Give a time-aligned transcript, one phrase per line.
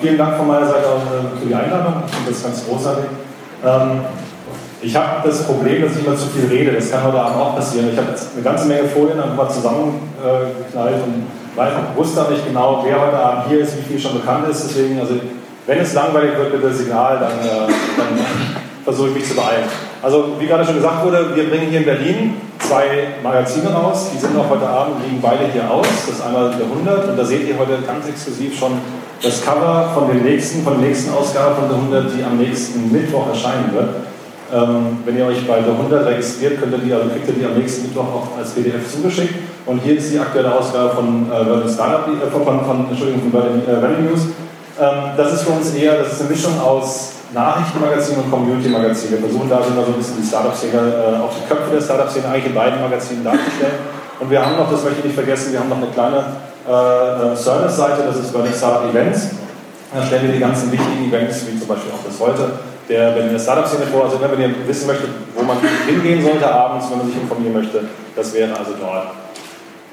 [0.00, 2.04] Vielen Dank von meiner Seite auch äh, für die Einladung.
[2.06, 3.06] Ich finde das ganz großartig.
[3.66, 4.02] Ähm,
[4.80, 6.70] ich habe das Problem, dass ich immer zu viel rede.
[6.70, 7.88] Das kann heute Abend auch passieren.
[7.90, 13.00] Ich habe jetzt eine ganze Menge Folien einfach zusammengeknallt und wusste aber nicht genau, wer
[13.00, 14.68] heute Abend hier ist, wie viel schon bekannt ist.
[14.68, 15.14] Deswegen, also,
[15.66, 18.24] wenn es langweilig wird, bitte Signal, dann, äh, dann
[18.84, 19.64] versuche ich mich zu beeilen.
[20.00, 22.34] Also, wie gerade schon gesagt wurde, wir bringen hier in Berlin
[22.68, 24.10] zwei Magazine raus.
[24.12, 25.86] Die sind auch heute Abend, liegen beide hier aus.
[26.06, 28.72] Das ist einmal der 100 und da seht ihr heute ganz exklusiv schon
[29.22, 32.92] das Cover von, den nächsten, von der nächsten Ausgabe von der 100, die am nächsten
[32.92, 33.88] Mittwoch erscheinen wird.
[34.52, 37.44] Ähm, wenn ihr euch bei der 100 registriert, könnt ihr die, also kriegt ihr die
[37.44, 39.34] am nächsten Mittwoch auch als PDF zugeschickt.
[39.66, 43.32] Und hier ist die aktuelle Ausgabe von äh, Berlin Startup, äh, von, von, Entschuldigung, von
[43.32, 44.82] Berlin äh.
[44.82, 49.10] Ähm, das ist für uns eher, das ist eine Mischung aus Nachrichtenmagazin und Community-Magazin.
[49.12, 52.46] Wir versuchen da so ein bisschen die Startup-Szene, äh, auch die Köpfe der Startup-Szene eigentlich
[52.46, 53.84] in beiden Magazinen darzustellen.
[54.18, 56.24] Und wir haben noch, das möchte ich nicht vergessen, wir haben noch eine kleine
[56.64, 59.28] äh, Service-Seite, das ist Berlin Startup Events.
[59.94, 62.52] Da stellen wir die ganzen wichtigen Events, wie zum Beispiel auch das heute,
[62.88, 64.04] der Berliner Startup-Szene vor.
[64.04, 67.84] Also wenn ihr wissen möchtet, wo man hingehen sollte abends, wenn man sich informieren möchte,
[68.16, 69.08] das wäre also dort.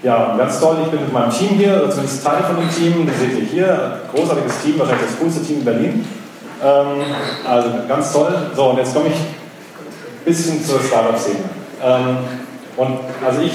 [0.04, 3.08] Ja, ganz toll, ich bin mit meinem Team hier, oder zumindest Teil von dem Team,
[3.08, 6.08] das seht ihr hier, großartiges Team, wahrscheinlich das coolste Team in Berlin.
[6.64, 7.04] Ähm,
[7.48, 8.34] also ganz toll.
[8.56, 11.40] So, und jetzt komme ich ein bisschen zur Startup-Szene.
[11.84, 12.18] Ähm,
[12.78, 13.54] und also ich,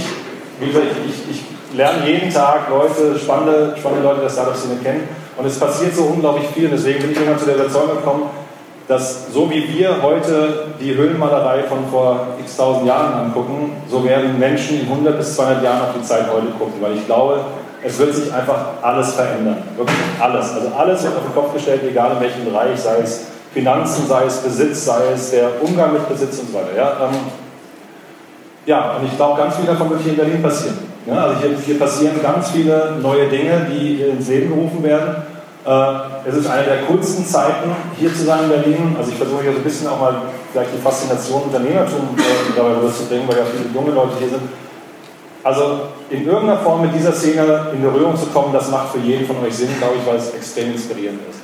[0.59, 5.09] wie gesagt, ich, ich lerne jeden Tag Leute, spannende, spannende Leute der Startup-Szene kennen.
[5.37, 6.67] Und es passiert so unglaublich viel.
[6.67, 8.23] Und deswegen bin ich irgendwann zu der Überzeugung gekommen,
[8.89, 14.39] dass so wie wir heute die Höhlenmalerei von vor x tausend Jahren angucken, so werden
[14.39, 16.75] Menschen in 100 bis 200 Jahren auf die Zeit heute gucken.
[16.81, 17.41] Weil ich glaube,
[17.83, 19.63] es wird sich einfach alles verändern.
[19.77, 20.55] Wirklich alles.
[20.55, 24.25] Also alles wird auf den Kopf gestellt, egal in welchem Bereich, sei es Finanzen, sei
[24.27, 26.77] es Besitz, sei es der Umgang mit Besitz und so weiter.
[26.77, 27.17] Ja, ähm,
[28.67, 30.79] ja und ich glaube, ganz viel davon wird hier in Berlin passieren.
[31.07, 35.23] Ja, also hier, hier, passieren ganz viele neue Dinge, die ins Leben gerufen werden.
[35.67, 38.97] Äh, es ist eine der coolsten Zeiten, hier zu sein in Berlin.
[38.99, 40.15] Also ich versuche hier so ein bisschen auch mal
[40.53, 44.43] vielleicht die Faszination Unternehmertum äh, dabei rüberzubringen, weil ja viele junge Leute hier sind.
[45.43, 45.81] Also
[46.11, 49.37] in irgendeiner Form mit dieser Szene in Berührung zu kommen, das macht für jeden von
[49.45, 51.41] euch Sinn, glaube ich, weil es extrem inspirierend ist.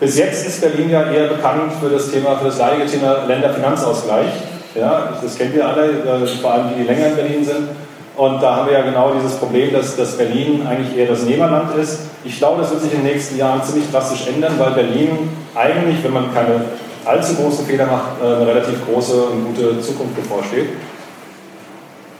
[0.00, 4.26] Bis jetzt ist Berlin ja eher bekannt für das Thema, für das leidige Thema Länderfinanzausgleich.
[4.74, 7.68] Ja, das kennt ihr alle, äh, vor allem die, die länger in Berlin sind.
[8.16, 11.74] Und da haben wir ja genau dieses Problem, dass, dass Berlin eigentlich eher das Nehmerland
[11.76, 12.00] ist.
[12.24, 16.02] Ich glaube, das wird sich in den nächsten Jahren ziemlich drastisch ändern, weil Berlin eigentlich,
[16.04, 16.64] wenn man keine
[17.04, 20.68] allzu großen Fehler macht, äh, eine relativ große und gute Zukunft bevorsteht.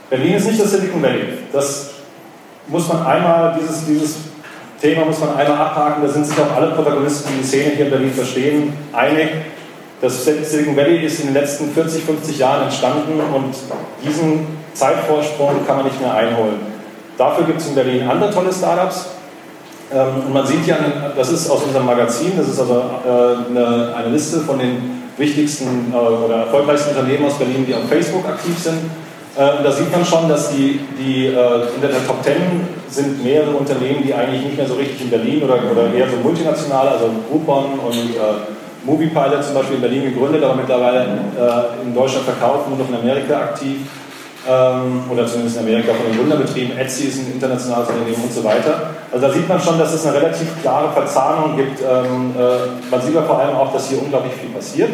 [0.09, 1.23] Berlin ist nicht das Silicon Valley.
[1.51, 1.91] Das
[2.67, 4.15] muss man einmal, dieses, dieses
[4.81, 6.03] Thema muss man einmal abhaken.
[6.03, 9.29] Da sind sich auch alle Protagonisten, die die Szene hier in Berlin verstehen, einig.
[10.01, 13.55] Das Silicon Valley ist in den letzten 40, 50 Jahren entstanden und
[14.05, 16.59] diesen Zeitvorsprung kann man nicht mehr einholen.
[17.17, 19.07] Dafür gibt es in Berlin andere tolle Startups.
[19.93, 20.77] Ähm, und man sieht hier,
[21.15, 22.83] das ist aus unserem Magazin, das ist also
[23.49, 28.27] eine, eine Liste von den wichtigsten äh, oder erfolgreichsten Unternehmen aus Berlin, die auf Facebook
[28.27, 28.79] aktiv sind.
[29.37, 34.03] Äh, da sieht man schon, dass die, die unter der Top Ten sind mehrere Unternehmen,
[34.05, 37.79] die eigentlich nicht mehr so richtig in Berlin oder, oder eher so multinational, also Groupon
[37.79, 38.15] und
[38.85, 41.07] Moviepilot zum Beispiel in Berlin gegründet, aber mittlerweile
[41.83, 43.79] in Deutschland verkauft, nur noch in Amerika aktiv
[44.47, 46.77] ähm, oder zumindest in Amerika von den Gründerbetrieben.
[46.77, 48.91] Etsy ist ein internationales Unternehmen und so weiter.
[49.11, 51.81] Also da sieht man schon, dass es eine relativ klare Verzahnung gibt.
[51.81, 54.89] Ähm, äh, man sieht aber vor allem auch, dass hier unglaublich viel passiert.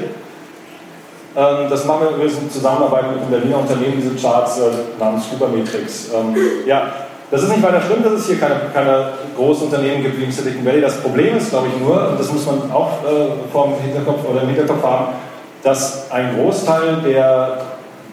[1.35, 4.63] Ähm, das machen wir übrigens in Zusammenarbeit mit einem Berliner Unternehmen, diese Charts äh,
[4.99, 6.09] namens Supermetrics.
[6.13, 6.91] Ähm, ja,
[7.31, 10.31] das ist nicht weiter schlimm, dass es hier keine, keine großen Unternehmen gibt wie im
[10.31, 10.81] Silicon Valley.
[10.81, 14.27] Das Problem ist, glaube ich, nur, und das muss man auch äh, vor dem Hinterkopf
[14.29, 15.13] oder im Hinterkopf haben,
[15.63, 17.59] dass ein Großteil der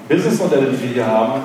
[0.08, 1.42] Businessmodelle, die wir hier haben,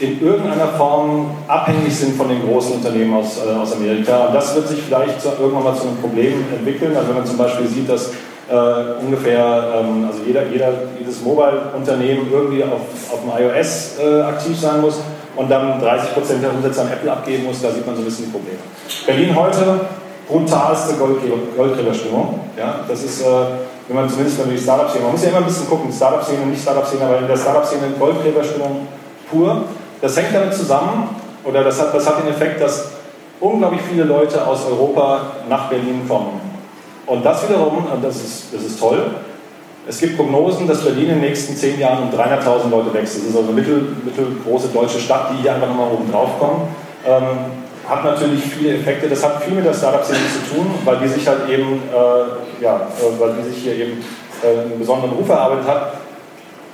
[0.00, 4.26] in irgendeiner Form abhängig sind von den großen Unternehmen aus, äh, aus Amerika.
[4.26, 6.94] Und das wird sich vielleicht zu, irgendwann mal zu einem Problem entwickeln.
[6.94, 8.10] Also wenn man zum Beispiel sieht, dass
[8.50, 12.80] äh, ungefähr, ähm, also jeder, jeder, jedes Mobile-Unternehmen irgendwie auf,
[13.12, 15.00] auf dem iOS äh, aktiv sein muss
[15.36, 18.26] und dann 30% der Umsätze an Apple abgeben muss, da sieht man so ein bisschen
[18.26, 18.58] die Probleme.
[19.06, 19.80] Berlin heute,
[20.28, 22.40] brutalste Goldgräberstimmung.
[22.56, 23.22] Ja, das ist...
[23.22, 23.26] Äh,
[23.88, 26.60] wenn man zumindest wenn die Startup-Szene, man muss ja immer ein bisschen gucken, Startup-Szene, nicht
[26.60, 28.86] Startup-Szene, aber in der Startup-Szene Goldgräberstimmung
[29.30, 29.64] pur.
[30.00, 31.08] Das hängt damit zusammen,
[31.44, 32.90] oder das hat, das hat den Effekt, dass
[33.40, 36.40] unglaublich viele Leute aus Europa nach Berlin kommen.
[37.08, 39.10] Und das wiederum, und das ist, das ist toll,
[39.88, 43.16] es gibt Prognosen, dass Berlin in den nächsten zehn Jahren um 300.000 Leute wächst.
[43.16, 46.68] Das ist also eine mittel, mittelgroße deutsche Stadt, die hier einfach nochmal oben drauf kommen.
[47.06, 47.22] Ähm,
[47.88, 49.08] hat natürlich viele Effekte.
[49.08, 52.76] Das hat viel mit der Startup-Szene zu tun, weil die sich halt eben, äh, ja,
[52.76, 54.04] äh, weil die sich hier eben
[54.42, 55.92] äh, einen besonderen Ruf erarbeitet hat.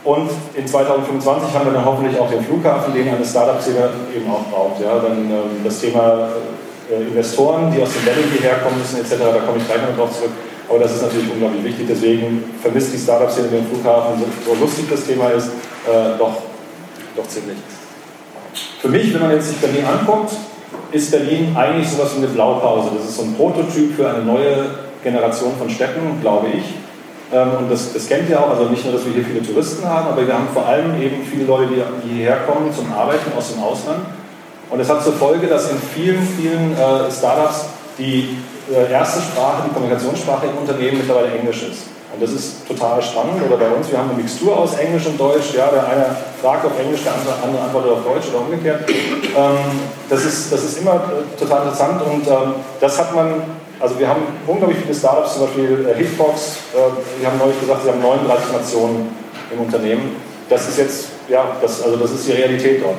[0.03, 4.43] Und in 2025 haben wir dann hoffentlich auch den Flughafen, den eine Startup-Szene eben auch
[4.51, 4.83] braucht.
[4.83, 6.64] Ja, dann ähm, das Thema äh,
[7.03, 9.19] Investoren, die aus dem Valley hierher kommen müssen, etc.
[9.19, 10.33] Da komme ich gleich noch drauf zurück.
[10.69, 11.87] Aber das ist natürlich unglaublich wichtig.
[11.89, 16.19] Deswegen vermisst die Startups hier in dem Flughafen, so, so lustig das Thema ist, äh,
[16.19, 16.43] doch,
[17.17, 17.59] doch ziemlich.
[18.81, 20.33] Für mich, wenn man jetzt sich Berlin anguckt,
[20.93, 22.91] ist Berlin eigentlich sowas wie eine Blaupause.
[22.97, 24.67] Das ist so ein Prototyp für eine neue
[25.03, 26.65] Generation von Städten, glaube ich.
[27.33, 29.87] Ähm, und das, das kennt ihr auch, also nicht nur, dass wir hier viele Touristen
[29.89, 31.73] haben, aber wir haben vor allem eben viele Leute,
[32.05, 34.01] die hierher kommen zum Arbeiten aus dem Ausland.
[34.71, 37.67] Und es hat zur Folge, dass in vielen, vielen äh, Startups
[37.99, 38.37] die
[38.73, 41.95] äh, erste Sprache, die Kommunikationssprache im Unternehmen mittlerweile Englisch ist.
[42.15, 43.43] Und das ist total spannend.
[43.45, 45.53] Oder bei uns, wir haben eine Mixtur aus Englisch und Deutsch.
[45.57, 48.89] Ja, der eine fragt auf Englisch, der andere, andere antwortet auf Deutsch oder umgekehrt.
[48.89, 53.43] Ähm, das, ist, das ist immer äh, total interessant und ähm, das hat man,
[53.81, 57.83] also wir haben unglaublich viele Startups, zum Beispiel äh, Hitbox, äh, wir haben neulich gesagt,
[57.83, 59.09] sie haben 39 Nationen
[59.53, 60.17] im Unternehmen.
[60.49, 62.97] Das ist jetzt, ja, das, also das ist die Realität dort.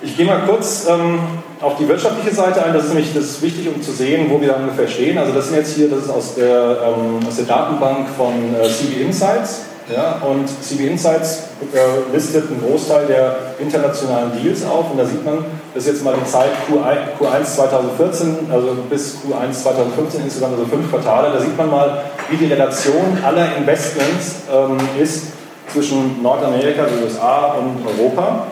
[0.00, 1.18] Ich gehe mal kurz ähm,
[1.60, 2.72] auf die wirtschaftliche Seite ein.
[2.72, 5.18] Das ist nämlich das ist wichtig, um zu sehen, wo wir da ungefähr stehen.
[5.18, 8.68] Also das sind jetzt hier, das ist aus der, ähm, aus der Datenbank von äh,
[8.68, 9.62] CB Insights.
[9.92, 14.92] Ja, und CB Insights äh, listet einen Großteil der internationalen Deals auf.
[14.92, 19.16] Und da sieht man, das ist jetzt mal die Zeit Q1, Q1 2014, also bis
[19.16, 21.32] Q1 2015 insgesamt, also fünf Quartale.
[21.32, 25.28] Da sieht man mal, wie die Relation aller Investments ähm, ist
[25.72, 28.46] zwischen Nordamerika, den USA und Europa.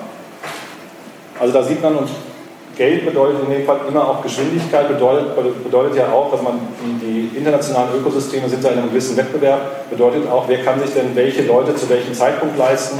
[1.41, 2.09] Also da sieht man, und
[2.77, 5.35] Geld bedeutet in dem Fall immer auch Geschwindigkeit, bedeutet,
[5.65, 6.59] bedeutet ja auch, dass man
[7.00, 11.15] die, internationalen Ökosysteme sind ja in einem gewissen Wettbewerb, bedeutet auch, wer kann sich denn
[11.15, 12.99] welche Leute zu welchem Zeitpunkt leisten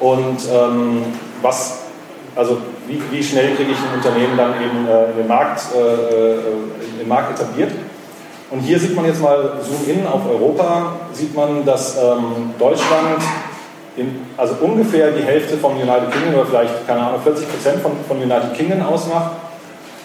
[0.00, 1.02] und ähm,
[1.40, 1.84] was,
[2.36, 5.78] also wie, wie, schnell kriege ich ein Unternehmen dann eben äh, in den Markt, äh,
[5.78, 6.36] äh
[7.00, 7.72] den Markt etabliert.
[8.50, 13.20] Und hier sieht man jetzt mal Zoom in auf Europa, sieht man, dass ähm, Deutschland
[13.96, 17.92] in, also ungefähr die Hälfte vom United Kingdom oder vielleicht, keine Ahnung, 40 Prozent von,
[18.08, 19.32] von United Kingdom ausmacht.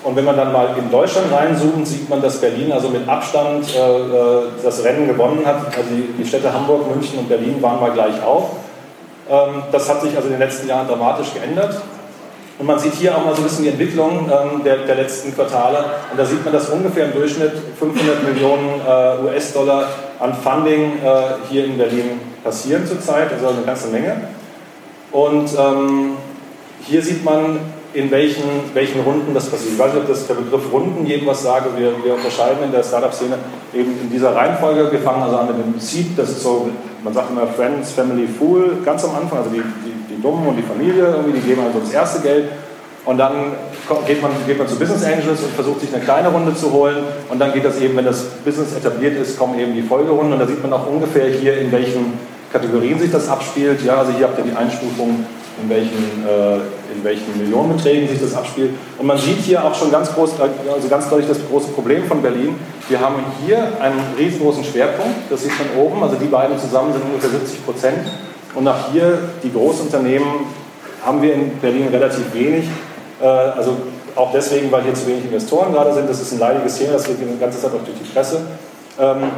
[0.04, 3.66] Und wenn man dann mal in Deutschland reinzoomt, sieht man, dass Berlin also mit Abstand
[3.76, 5.66] äh, äh, das Rennen gewonnen hat.
[5.66, 8.52] Also die, die, Städte Hamburg, München und Berlin waren mal gleich auf.
[9.30, 11.82] Ähm, das hat sich also in den letzten Jahren dramatisch geändert.
[12.60, 15.34] Und man sieht hier auch mal so ein bisschen die Entwicklung ähm, der, der, letzten
[15.34, 15.78] Quartale.
[16.12, 19.88] Und da sieht man, dass ungefähr im Durchschnitt 500 Millionen äh, US-Dollar
[20.20, 24.16] an Funding äh, hier in Berlin passieren zurzeit, also eine ganze Menge.
[25.12, 26.18] Und ähm,
[26.86, 27.60] hier sieht man,
[27.94, 28.44] in welchen,
[28.74, 29.74] welchen Runden das passiert.
[29.74, 31.70] Ich weiß nicht, ob das der Begriff Runden jedem was sage.
[31.76, 33.36] Wir, wir unterscheiden in der Startup-Szene
[33.74, 34.92] eben in dieser Reihenfolge.
[34.92, 36.70] Wir fangen also an mit dem Seed, das ist so,
[37.04, 40.56] man sagt immer Friends, Family, Fool, ganz am Anfang, also die, die, die Dummen und
[40.56, 42.50] die Familie, irgendwie, die geben also das erste Geld.
[43.06, 43.54] Und dann
[44.06, 46.98] geht man, geht man zu Business Angels und versucht sich eine kleine Runde zu holen.
[47.30, 50.34] Und dann geht das eben, wenn das Business etabliert ist, kommen eben die Folgerunden.
[50.34, 52.14] Und da sieht man auch ungefähr hier, in welchen
[52.52, 53.84] Kategorien sich das abspielt.
[53.84, 55.26] Ja, also hier habt ihr die Einstufung
[55.62, 56.56] in welchen, äh,
[56.96, 58.72] in welchen Millionenbeträgen sich das abspielt.
[58.98, 62.22] Und man sieht hier auch schon ganz, groß, also ganz deutlich das große Problem von
[62.22, 62.56] Berlin.
[62.88, 67.04] Wir haben hier einen riesengroßen Schwerpunkt, das sieht man oben, also die beiden zusammen sind
[67.04, 68.08] ungefähr 70 Prozent.
[68.56, 70.28] Und nach hier, die Großunternehmen,
[71.06, 72.66] haben wir in Berlin relativ wenig.
[73.22, 73.76] Äh, also
[74.16, 76.10] auch deswegen, weil hier zu wenig Investoren gerade sind.
[76.10, 78.42] Das ist ein leidiges Thema, das wird die ganze Zeit auch durch die Presse.
[79.00, 79.32] Ähm,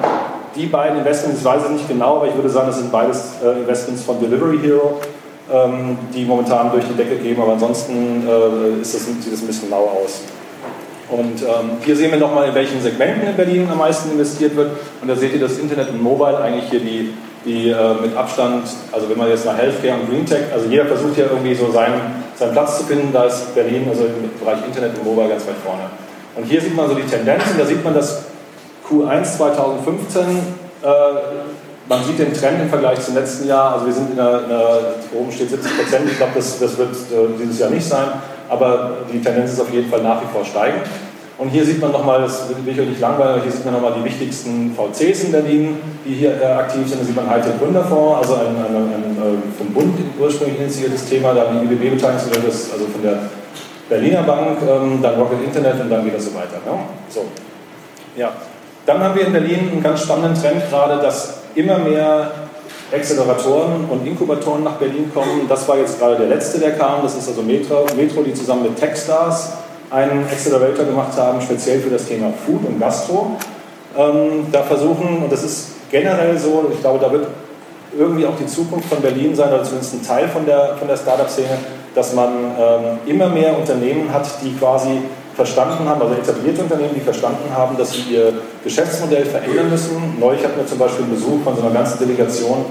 [0.56, 3.34] die beiden Investments, ich weiß es nicht genau, aber ich würde sagen, das sind beides
[3.44, 5.00] äh, Investments von Delivery Hero
[5.52, 9.90] ähm, die momentan durch die Decke gehen, aber ansonsten äh, sieht das ein bisschen lau
[10.04, 10.22] aus.
[11.12, 14.72] Und ähm, hier sehen wir nochmal, in welchen Segmenten in Berlin am meisten investiert wird.
[15.02, 18.64] Und da seht ihr, dass Internet und Mobile eigentlich hier die, die äh, mit Abstand,
[18.94, 21.70] also wenn man jetzt nach Healthcare und Green Tech, also jeder versucht ja irgendwie so
[21.70, 25.46] seinen, seinen Platz zu finden, da ist Berlin also im Bereich Internet und Mobile ganz
[25.46, 25.84] weit vorne.
[26.38, 28.24] Und hier sieht man so die Tendenzen, da sieht man, dass
[28.90, 30.22] Q1 2015
[30.82, 30.88] äh,
[31.90, 33.74] man sieht den Trend im Vergleich zum letzten Jahr.
[33.74, 34.78] Also wir sind in einer, in einer
[35.14, 36.10] oben steht 70 Prozent.
[36.10, 38.08] Ich glaube, das, das wird äh, dieses Jahr nicht sein.
[38.52, 40.84] Aber die Tendenz ist auf jeden Fall nach wie vor steigend.
[41.38, 43.94] Und hier sieht man nochmal, das will ich euch nicht langweilig, hier sieht man nochmal
[43.98, 47.02] die wichtigsten VCs in Berlin, die hier äh, aktiv sind.
[47.02, 51.06] Da sieht man Hightech Gründerfonds, also ein, ein, ein, ein äh, vom Bund ursprünglich initiiertes
[51.10, 53.20] Thema, dann die IBB beteiligt also von der
[53.90, 56.62] Berliner Bank, ähm, dann Rocket Internet und dann das so weiter.
[56.66, 56.78] Ne?
[57.10, 57.26] So.
[58.16, 58.34] Ja.
[58.86, 62.32] Dann haben wir in Berlin einen ganz spannenden Trend gerade, dass immer mehr
[62.92, 65.48] Acceleratoren und Inkubatoren nach Berlin kommen.
[65.48, 67.02] Das war jetzt gerade der letzte, der kam.
[67.04, 69.54] Das ist also Metro, Metro die zusammen mit Techstars
[69.90, 73.38] einen Accelerator gemacht haben, speziell für das Thema Food und Gastro.
[73.98, 77.28] Ähm, da versuchen, und das ist generell so, ich glaube, da wird
[77.98, 80.96] irgendwie auch die Zukunft von Berlin sein, oder zumindest ein Teil von der, von der
[80.96, 81.58] Startup-Szene,
[81.94, 85.02] dass man ähm, immer mehr Unternehmen hat, die quasi
[85.36, 88.34] verstanden haben, also etablierte Unternehmen, die verstanden haben, dass sie ihr
[88.64, 90.16] Geschäftsmodell verändern müssen.
[90.20, 92.66] Neulich hatten wir zum Beispiel einen Besuch von so einer ganzen Delegation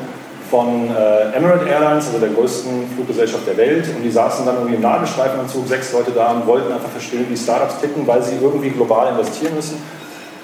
[0.51, 3.87] von äh, Emirate Airlines, also der größten Fluggesellschaft der Welt.
[3.95, 7.37] Und die saßen dann irgendwie im Nadelstreifenanzug, sechs Leute da und wollten einfach verstehen, wie
[7.37, 9.81] Startups ticken, weil sie irgendwie global investieren müssen.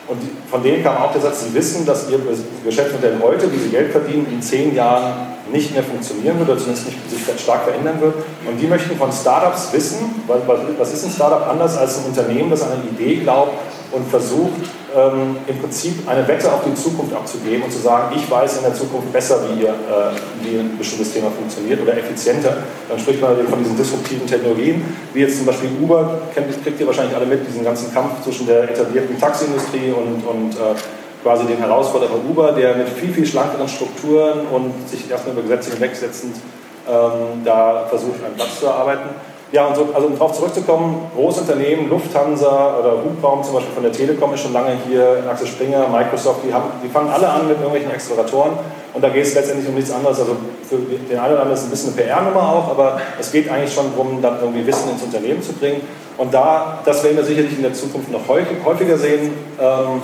[0.09, 0.19] Und
[0.49, 2.21] von denen kam auch der Satz, sie wissen, dass ihr
[2.65, 6.87] Geschäftsmodell heute, wie sie Geld verdienen, in zehn Jahren nicht mehr funktionieren wird oder zumindest
[6.87, 8.15] nicht sich stark verändern wird.
[8.49, 12.63] Und die möchten von Startups wissen, was ist ein Startup anders als ein Unternehmen, das
[12.63, 13.53] an eine Idee glaubt
[13.93, 14.61] und versucht,
[14.95, 18.63] ähm, im Prinzip eine Wette auf die Zukunft abzugeben und zu sagen, ich weiß in
[18.63, 22.57] der Zukunft besser, wie, ihr, äh, wie ein bestimmtes Thema funktioniert oder effizienter.
[22.89, 26.87] Dann spricht man von diesen disruptiven Technologien, wie jetzt zum Beispiel Uber, kennt, kriegt ihr
[26.87, 30.75] wahrscheinlich alle mit, diesen ganzen Kampf zwischen der etablierten Taxiindustrie und, und äh,
[31.27, 35.73] quasi den Herausforderer Uber, der mit viel, viel schlankeren Strukturen und sich erstmal über Gesetze
[35.73, 36.37] hinwegsetzend
[36.89, 39.09] ähm, da versucht, einen Platz zu erarbeiten.
[39.51, 43.91] Ja, und so, also um darauf zurückzukommen, Großunternehmen, Lufthansa oder Hubraum zum Beispiel von der
[43.91, 47.57] Telekom ist schon lange hier, Axel Springer, Microsoft, die, haben, die fangen alle an mit
[47.57, 48.53] irgendwelchen Exploratoren
[48.95, 50.21] und da geht es letztendlich um nichts anderes.
[50.21, 50.37] Also
[50.69, 53.51] für den einen oder anderen ist es ein bisschen eine PR-Nummer auch, aber es geht
[53.51, 55.81] eigentlich schon darum, dann irgendwie Wissen ins Unternehmen zu bringen.
[56.19, 60.01] Und da, das werden wir sicherlich in der Zukunft noch häufiger sehen, ähm,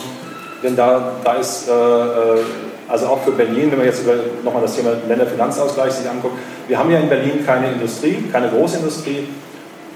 [0.62, 2.44] denn da, da ist, äh, äh
[2.88, 4.02] also auch für Berlin, wenn man jetzt
[4.44, 6.34] nochmal das Thema Länderfinanzausgleich sich anguckt,
[6.68, 9.28] wir haben ja in Berlin keine Industrie, keine Großindustrie.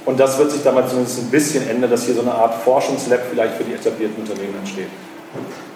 [0.06, 3.20] Und das wird sich damals zumindest ein bisschen ändern, dass hier so eine Art Forschungslab
[3.28, 4.87] vielleicht für die etablierten Unternehmen entsteht.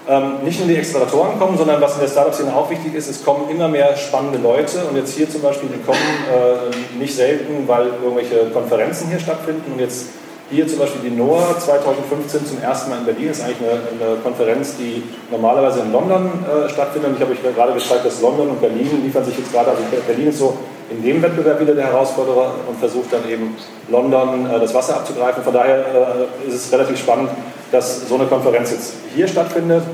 [0.08, 3.24] Ähm, nicht nur die Exploratoren kommen, sondern was in der Startup-Szene auch wichtig ist, es
[3.24, 4.84] kommen immer mehr spannende Leute.
[4.88, 9.72] Und jetzt hier zum Beispiel, die kommen äh, nicht selten, weil irgendwelche Konferenzen hier stattfinden.
[9.72, 10.06] Und jetzt
[10.50, 13.28] hier zum Beispiel die NOAA 2015 zum ersten Mal in Berlin.
[13.28, 17.12] Das ist eigentlich eine, eine Konferenz, die normalerweise in London äh, stattfindet.
[17.16, 20.28] Ich habe euch gerade gezeigt, dass London und Berlin liefern sich jetzt gerade, also Berlin
[20.28, 20.58] ist so
[20.90, 23.56] in dem Wettbewerb wieder der Herausforderer und versucht dann eben
[23.88, 25.42] London äh, das Wasser abzugreifen.
[25.44, 27.30] Von daher äh, ist es relativ spannend,
[27.70, 29.84] dass so eine Konferenz jetzt hier stattfindet.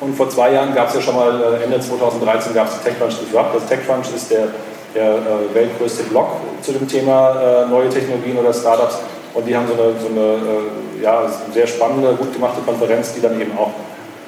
[0.00, 3.18] Und vor zwei Jahren gab es ja schon mal, äh, Ende 2013 gab es TechCrunch
[3.20, 3.54] Disrupt.
[3.54, 4.48] Das TechCrunch ist der,
[4.94, 6.28] der äh, weltgrößte Blog
[6.60, 8.98] zu dem Thema äh, neue Technologien oder Startups.
[9.36, 13.20] Und die haben so eine, so eine äh, ja, sehr spannende, gut gemachte Konferenz, die
[13.20, 13.70] dann eben auch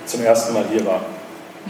[0.04, 1.00] zum ersten Mal hier war.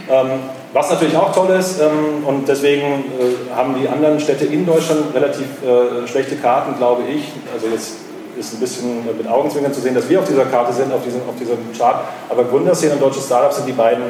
[0.09, 0.39] Ähm,
[0.73, 5.15] was natürlich auch toll ist, ähm, und deswegen äh, haben die anderen Städte in Deutschland
[5.15, 7.31] relativ äh, schlechte Karten, glaube ich.
[7.53, 7.95] Also jetzt
[8.37, 11.21] ist ein bisschen mit Augenzwinkern zu sehen, dass wir auf dieser Karte sind, auf diesem,
[11.27, 12.05] auf diesem Chart.
[12.29, 14.03] Aber Gründerszene und Deutsche Startups sind die beiden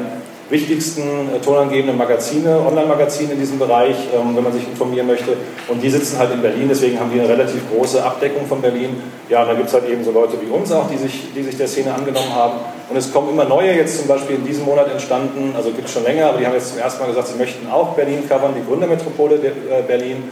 [0.50, 1.02] wichtigsten
[1.34, 5.36] äh, tonangebenden Magazine, Online-Magazine in diesem Bereich, ähm, wenn man sich informieren möchte.
[5.68, 9.00] Und die sitzen halt in Berlin, deswegen haben die eine relativ große Abdeckung von Berlin.
[9.28, 11.56] Ja, da gibt es halt eben so Leute wie uns auch, die sich, die sich
[11.56, 12.58] der Szene angenommen haben.
[12.88, 15.94] Und es kommen immer neue, jetzt zum Beispiel in diesem Monat entstanden, also gibt es
[15.94, 18.52] schon länger, aber die haben jetzt zum ersten Mal gesagt, sie möchten auch Berlin covern,
[18.56, 20.24] die Gründermetropole äh, Berlin.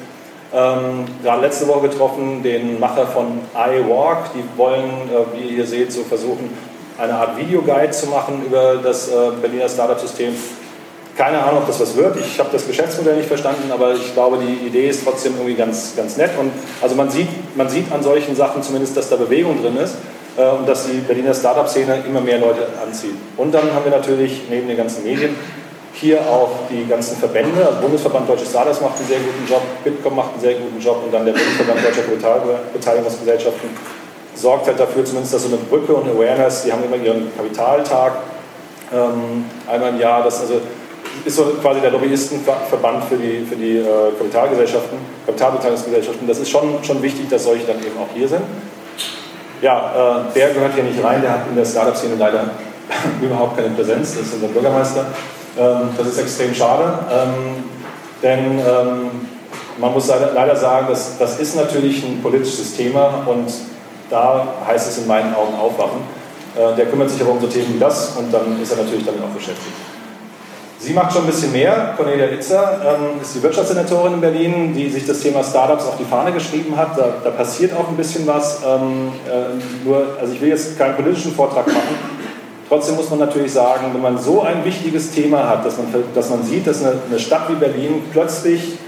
[0.51, 4.33] Ähm, gerade letzte Woche getroffen, den Macher von iWalk.
[4.35, 6.51] Die wollen, äh, wie ihr seht, so versuchen,
[6.99, 10.35] eine Art Videoguide zu machen über das äh, Berliner Startup-System.
[11.17, 12.17] Keine Ahnung, ob das was wird.
[12.21, 15.95] Ich habe das Geschäftsmodell nicht verstanden, aber ich glaube, die Idee ist trotzdem irgendwie ganz,
[15.97, 16.31] ganz nett.
[16.39, 19.95] Und also man sieht, man sieht an solchen Sachen zumindest, dass da Bewegung drin ist
[20.37, 23.15] äh, und dass die Berliner Startup-Szene immer mehr Leute anzieht.
[23.37, 25.35] Und dann haben wir natürlich neben den ganzen Medien
[25.93, 27.67] hier auch die ganzen Verbände.
[27.67, 31.03] Also Bundesverband Deutsche Startups macht einen sehr guten Job, Bitkom macht einen sehr guten Job
[31.05, 32.03] und dann der Bundesverband Deutscher
[32.73, 33.71] Beteiligungsgesellschaften
[34.39, 38.13] sorgt halt dafür zumindest, dass so eine Brücke und Awareness, die haben immer ihren Kapitaltag
[38.93, 40.61] ähm, einmal im Jahr, das also
[41.25, 43.85] ist so quasi der Lobbyistenverband für die, für die äh,
[44.17, 46.29] Kapitalgesellschaften, Kapitalbeteiligungsgesellschaften.
[46.29, 48.43] Das ist schon, schon wichtig, dass solche dann eben auch hier sind.
[49.61, 52.51] Ja, äh, der gehört hier nicht rein, der hat in der Startup-Szene leider
[53.21, 55.07] überhaupt keine Präsenz, das ist unser Bürgermeister.
[55.59, 57.65] Ähm, das ist extrem schade, ähm,
[58.23, 59.11] denn ähm,
[59.79, 63.49] man muss leider sagen, dass, das ist natürlich ein politisches Thema und
[64.11, 66.01] da heißt es in meinen Augen aufwachen.
[66.57, 69.05] Äh, der kümmert sich aber um so Themen wie das und dann ist er natürlich
[69.05, 69.75] damit auch beschäftigt.
[70.81, 71.95] Sie macht schon ein bisschen mehr.
[71.97, 76.05] Cornelia Itzer ähm, ist die Wirtschaftssenatorin in Berlin, die sich das Thema Startups auf die
[76.05, 76.97] Fahne geschrieben hat.
[76.97, 78.61] Da, da passiert auch ein bisschen was.
[78.65, 82.19] Ähm, äh, nur, also ich will jetzt keinen politischen Vortrag machen.
[82.69, 86.31] Trotzdem muss man natürlich sagen, wenn man so ein wichtiges Thema hat, dass man, dass
[86.31, 88.79] man sieht, dass eine, eine Stadt wie Berlin plötzlich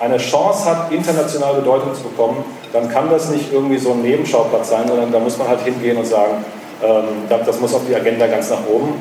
[0.00, 4.70] eine Chance hat, international Bedeutung zu bekommen, dann kann das nicht irgendwie so ein Nebenschauplatz
[4.70, 6.44] sein, sondern da muss man halt hingehen und sagen,
[6.82, 8.94] ähm, das muss auf die Agenda ganz nach oben.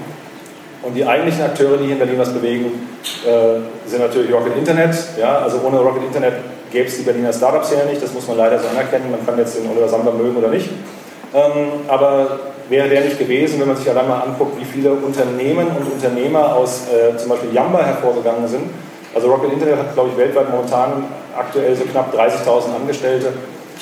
[0.84, 2.88] Und die eigentlichen Akteure, die hier in Berlin was bewegen,
[3.26, 4.96] äh, sind natürlich Rocket Internet.
[5.20, 5.40] Ja?
[5.40, 6.34] Also ohne Rocket Internet
[6.72, 9.12] gäbe es die Berliner Startup-Szene nicht, das muss man leider so anerkennen.
[9.12, 10.70] Man kann jetzt den Oliver Sander mögen oder nicht.
[11.34, 15.68] Ähm, aber wäre der nicht gewesen, wenn man sich allein mal anguckt, wie viele Unternehmen
[15.68, 18.70] und Unternehmer aus äh, zum Beispiel Yamba hervorgegangen sind.
[19.16, 21.06] Also Rocket Internet hat, glaube ich, weltweit momentan
[21.36, 23.34] aktuell so knapp 30.000 Angestellte.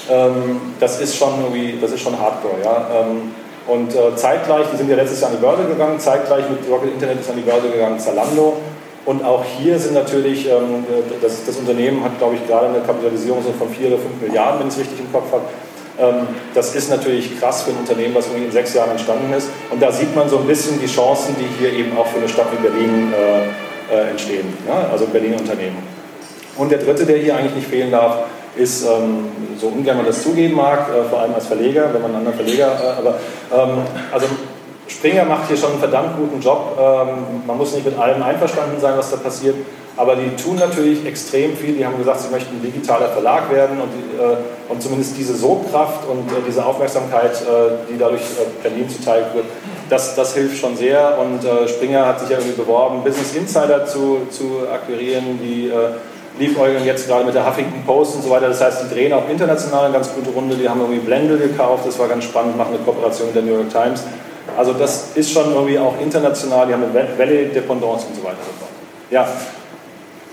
[0.09, 2.87] Ähm, das ist schon irgendwie, das ist schon Hardcore, ja.
[2.93, 3.31] Ähm,
[3.67, 6.93] und äh, zeitgleich, die sind ja letztes Jahr an die Börse gegangen, zeitgleich mit Rocket
[6.93, 8.57] Internet ist an die Börse gegangen Zalando.
[9.05, 10.85] Und auch hier sind natürlich, ähm,
[11.21, 14.67] das, das, Unternehmen hat, glaube ich, gerade eine Kapitalisierung von 4 oder 5 Milliarden, wenn
[14.67, 15.43] ich es richtig im Kopf habe.
[16.53, 19.47] Das ist natürlich krass für ein Unternehmen, was in sechs Jahren entstanden ist.
[19.71, 22.27] Und da sieht man so ein bisschen die Chancen, die hier eben auch für eine
[22.27, 24.53] Stadt wie Berlin äh, äh, entstehen,
[24.91, 25.77] also Berliner Unternehmen.
[26.57, 28.25] Und der dritte, der hier eigentlich nicht fehlen darf,
[28.57, 29.27] ist, ähm,
[29.59, 32.37] so ungern man das zugeben mag, äh, vor allem als Verleger, wenn man einen anderen
[32.37, 33.15] Verleger, äh, aber
[33.51, 33.81] ähm,
[34.11, 34.27] also
[34.87, 36.77] Springer macht hier schon einen verdammt guten Job.
[36.79, 39.55] Ähm, man muss nicht mit allem einverstanden sein, was da passiert,
[39.97, 41.75] aber die tun natürlich extrem viel.
[41.75, 44.37] Die haben gesagt, sie möchten ein digitaler Verlag werden und, äh,
[44.69, 49.45] und zumindest diese Sogkraft und äh, diese Aufmerksamkeit, äh, die dadurch äh, Berlin zuteil wird,
[49.89, 51.17] das, das hilft schon sehr.
[51.19, 55.71] Und Springer hat sich ja irgendwie beworben, Business Insider zu, zu akquirieren, die
[56.37, 58.47] liefäugeln jetzt gerade mit der Huffington Post und so weiter.
[58.47, 60.55] Das heißt, die drehen auch international eine ganz gute Runde.
[60.55, 63.53] Die haben irgendwie Blendel gekauft, das war ganz spannend, machen eine Kooperation mit der New
[63.53, 64.03] York Times.
[64.57, 68.37] Also das ist schon irgendwie auch international, die haben eine Valley Dependance und so weiter.
[69.09, 69.27] Ja,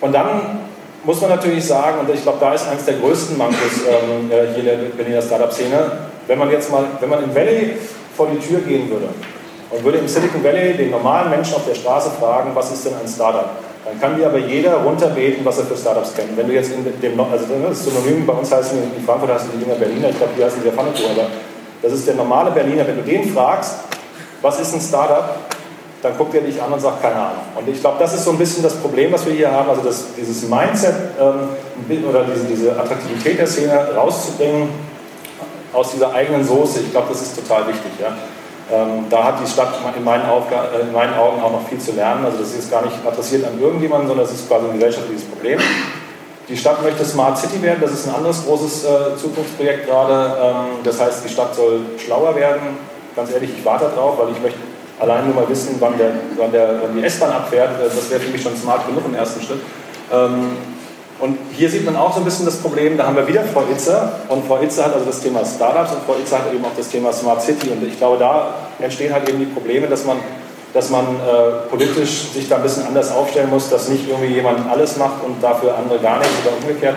[0.00, 0.60] und dann
[1.04, 4.54] muss man natürlich sagen, und ich glaube, da ist eines der größten Mankos ähm, äh,
[4.54, 5.92] hier in der Berliner Startup-Szene,
[6.26, 7.76] wenn man jetzt mal, wenn man im Valley
[8.16, 9.08] vor die Tür gehen würde
[9.70, 12.94] und würde im Silicon Valley den normalen Menschen auf der Straße fragen, was ist denn
[12.94, 13.50] ein Startup?
[13.84, 16.36] Dann kann dir aber jeder runterbeten, was er für Startups kennt.
[16.36, 19.64] Wenn du jetzt in dem, also das Synonym bei uns heißen, in Frankfurt heißen die
[19.64, 21.28] Dinger Berliner, ich glaube, die heißen der Pfannekuchen, aber
[21.82, 22.86] das ist der normale Berliner.
[22.86, 23.74] Wenn du den fragst,
[24.40, 25.36] was ist ein Startup,
[26.02, 27.42] dann guckt er dich an und sagt, keine Ahnung.
[27.56, 29.82] Und ich glaube, das ist so ein bisschen das Problem, was wir hier haben, also
[29.82, 34.68] das, dieses Mindset ähm, oder diese, diese Attraktivität der Szene rauszubringen
[35.72, 36.80] aus dieser eigenen Soße.
[36.80, 37.92] Ich glaube, das ist total wichtig.
[38.00, 38.16] Ja?
[38.72, 41.92] Ähm, da hat die Stadt in meinen, äh, in meinen, Augen auch noch viel zu
[41.92, 42.24] lernen.
[42.24, 45.60] Also das ist gar nicht adressiert an irgendjemanden, sondern es ist quasi ein gesellschaftliches Problem.
[46.48, 50.36] Die Stadt möchte Smart City werden, das ist ein anderes großes äh, Zukunftsprojekt gerade.
[50.42, 52.78] Ähm, das heißt, die Stadt soll schlauer werden.
[53.14, 54.58] Ganz ehrlich, ich warte darauf, weil ich möchte
[54.98, 58.30] allein nur mal wissen, wann, der, wann, der, wann die S-Bahn abfährt, das wäre für
[58.30, 59.60] mich schon smart genug im ersten Schritt.
[60.10, 60.56] Ähm,
[61.22, 63.62] und hier sieht man auch so ein bisschen das Problem, da haben wir wieder Frau
[63.70, 66.76] Itzer und Frau Itzer hat also das Thema Startups und Frau Itzer hat eben auch
[66.76, 70.18] das Thema Smart City und ich glaube, da entstehen halt eben die Probleme, dass man,
[70.74, 74.70] dass man äh, politisch sich da ein bisschen anders aufstellen muss, dass nicht irgendwie jemand
[74.70, 76.96] alles macht und dafür andere gar nichts oder umgekehrt.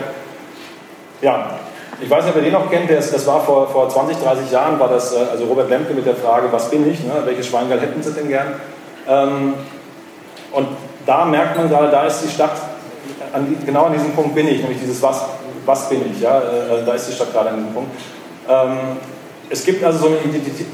[1.21, 1.59] Ja,
[2.01, 4.79] ich weiß nicht, ob ihr den noch kennt, das war vor, vor 20, 30 Jahren,
[4.79, 7.13] war das, äh, also Robert Lemke mit der Frage, was bin ich, ne?
[7.23, 8.55] welches Schweingeld hätten Sie denn gern?
[9.07, 9.53] Ähm,
[10.51, 10.67] und
[11.05, 12.51] da merkt man gerade, da ist die Stadt,
[13.33, 15.25] an, genau an diesem Punkt bin ich, nämlich dieses was,
[15.65, 16.39] was bin ich, ja?
[16.39, 17.91] Äh, äh, da ist die Stadt gerade an diesem Punkt.
[18.47, 18.97] Ähm,
[19.49, 20.17] es gibt also so eine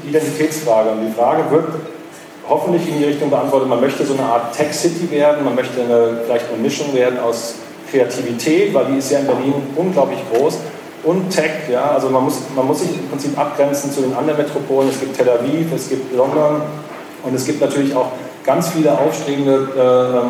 [0.04, 1.66] Identitätsfrage und die Frage wird
[2.48, 6.20] hoffentlich in die Richtung beantwortet, man möchte so eine Art Tech-City werden, man möchte eine,
[6.24, 7.56] vielleicht eine Mischung werden aus
[7.90, 10.58] Kreativität, weil die ist ja in Berlin unglaublich groß,
[11.04, 11.68] und Tech.
[11.70, 11.92] Ja?
[11.92, 14.88] Also man muss, man muss sich im Prinzip abgrenzen zu den anderen Metropolen.
[14.88, 16.62] Es gibt Tel Aviv, es gibt London
[17.22, 18.12] und es gibt natürlich auch
[18.44, 20.22] ganz viele aufstrebende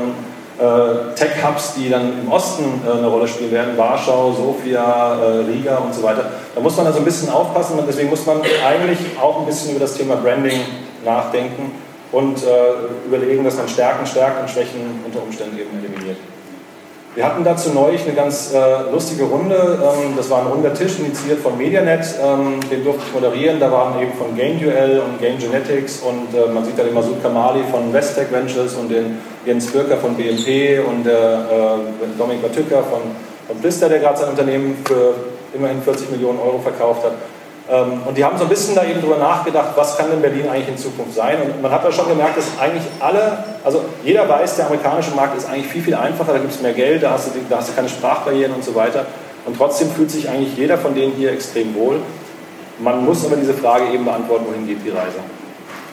[0.59, 3.77] äh, äh, Tech-Hubs, die dann im Osten äh, eine Rolle spielen werden.
[3.77, 6.31] Warschau, Sofia, äh, Riga und so weiter.
[6.55, 9.71] Da muss man also ein bisschen aufpassen und deswegen muss man eigentlich auch ein bisschen
[9.71, 10.61] über das Thema Branding
[11.05, 11.73] nachdenken
[12.13, 16.19] und äh, überlegen, dass man Stärken stärkt und Schwächen unter Umständen eben eliminiert.
[17.15, 19.55] Wir hatten dazu neulich eine ganz äh, lustige Runde.
[19.55, 22.07] Ähm, das war ein runder Tisch, initiiert von Medianet.
[22.23, 23.61] Ähm, den durfte ich moderieren.
[23.61, 26.95] Da waren eben von Game Duel und Game Genetics und äh, man sieht da den
[26.95, 32.43] Masud Kamali von Westtech Ventures und den Jens Birker von BMP und der äh, Dominik
[32.43, 33.01] Batücker von,
[33.47, 35.13] von Blister, der gerade sein Unternehmen für
[35.55, 37.13] immerhin 40 Millionen Euro verkauft hat.
[37.71, 40.49] Ähm, und die haben so ein bisschen da eben drüber nachgedacht, was kann denn Berlin
[40.49, 41.37] eigentlich in Zukunft sein?
[41.43, 45.37] Und man hat da schon gemerkt, dass eigentlich alle, also jeder weiß, der amerikanische Markt
[45.37, 47.71] ist eigentlich viel, viel einfacher, da gibt es mehr Geld, da hast, du, da hast
[47.71, 49.07] du keine Sprachbarrieren und so weiter.
[49.45, 52.01] Und trotzdem fühlt sich eigentlich jeder von denen hier extrem wohl.
[52.79, 55.19] Man muss aber diese Frage eben beantworten, wohin geht die Reise.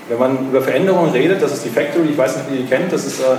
[0.08, 2.68] Wenn man über Veränderungen redet, das ist die Factory, ich weiß nicht, wie ihr die
[2.68, 3.38] kennt, das ist äh,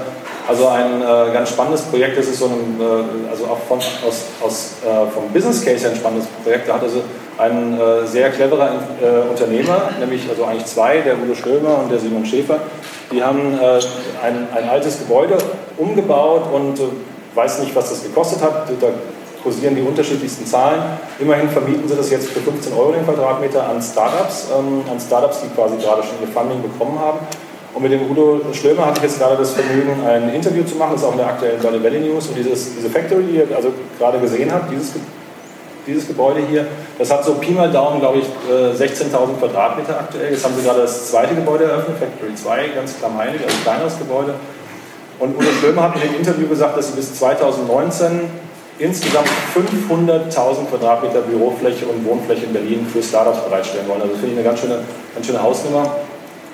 [0.48, 4.24] also ein äh, ganz spannendes Projekt, das ist so ein, äh, also auch von, aus,
[4.42, 7.03] aus, äh, vom Business Case ein spannendes Projekt, da hat also
[7.38, 11.98] ein äh, sehr cleverer äh, Unternehmer, nämlich also eigentlich zwei, der Udo Stömer und der
[11.98, 12.59] Simon Schäfer,
[13.12, 13.81] die haben äh,
[14.24, 15.38] ein, ein, altes Gebäude
[15.76, 16.81] umgebaut und
[17.35, 18.68] weiß nicht, was das gekostet hat.
[18.81, 18.88] Da
[19.42, 20.83] kursieren die unterschiedlichsten Zahlen.
[21.18, 25.40] Immerhin vermieten sie das jetzt für 15 Euro den Quadratmeter an Startups, ähm, an Startups,
[25.40, 27.18] die quasi gerade schon ihr Funding bekommen haben.
[27.72, 30.92] Und mit dem Udo Schlömer hatte ich jetzt gerade das Vergnügen, ein Interview zu machen,
[30.92, 32.26] das ist auch in der aktuellen Valley Valley News.
[32.26, 34.94] Und dieses, diese Factory, die ihr also gerade gesehen habt, dieses
[35.87, 36.66] dieses Gebäude hier,
[36.98, 40.30] das hat so Pi mal Daumen, glaube ich, 16.000 äh, Quadratmeter aktuell.
[40.30, 43.98] Jetzt haben sie gerade das zweite Gebäude eröffnet, Factory 2, ganz klammheilig, also ein kleineres
[43.98, 44.35] Gebäude.
[45.18, 48.30] Und Udo Schlömer hat in dem Interview gesagt, dass sie bis 2019
[48.78, 54.00] insgesamt 500.000 Quadratmeter Bürofläche und Wohnfläche in Berlin für Startups bereitstellen wollen.
[54.00, 54.78] Also das finde ich eine ganz schöne,
[55.14, 55.96] ganz schöne Hausnummer.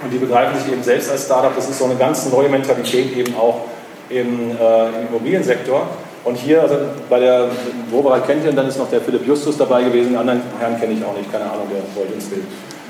[0.03, 1.55] Und die begreifen sich eben selbst als Startup.
[1.55, 3.63] Das ist so eine ganz neue Mentalität eben auch
[4.09, 5.89] im, äh, im Immobiliensektor.
[6.25, 6.77] Und hier, also
[7.09, 7.49] bei der
[7.91, 10.95] Woberer kennt ihr, dann ist noch der Philipp Justus dabei gewesen, den anderen Herrn kenne
[10.95, 12.43] ich auch nicht, keine Ahnung, der wollte ins Bild.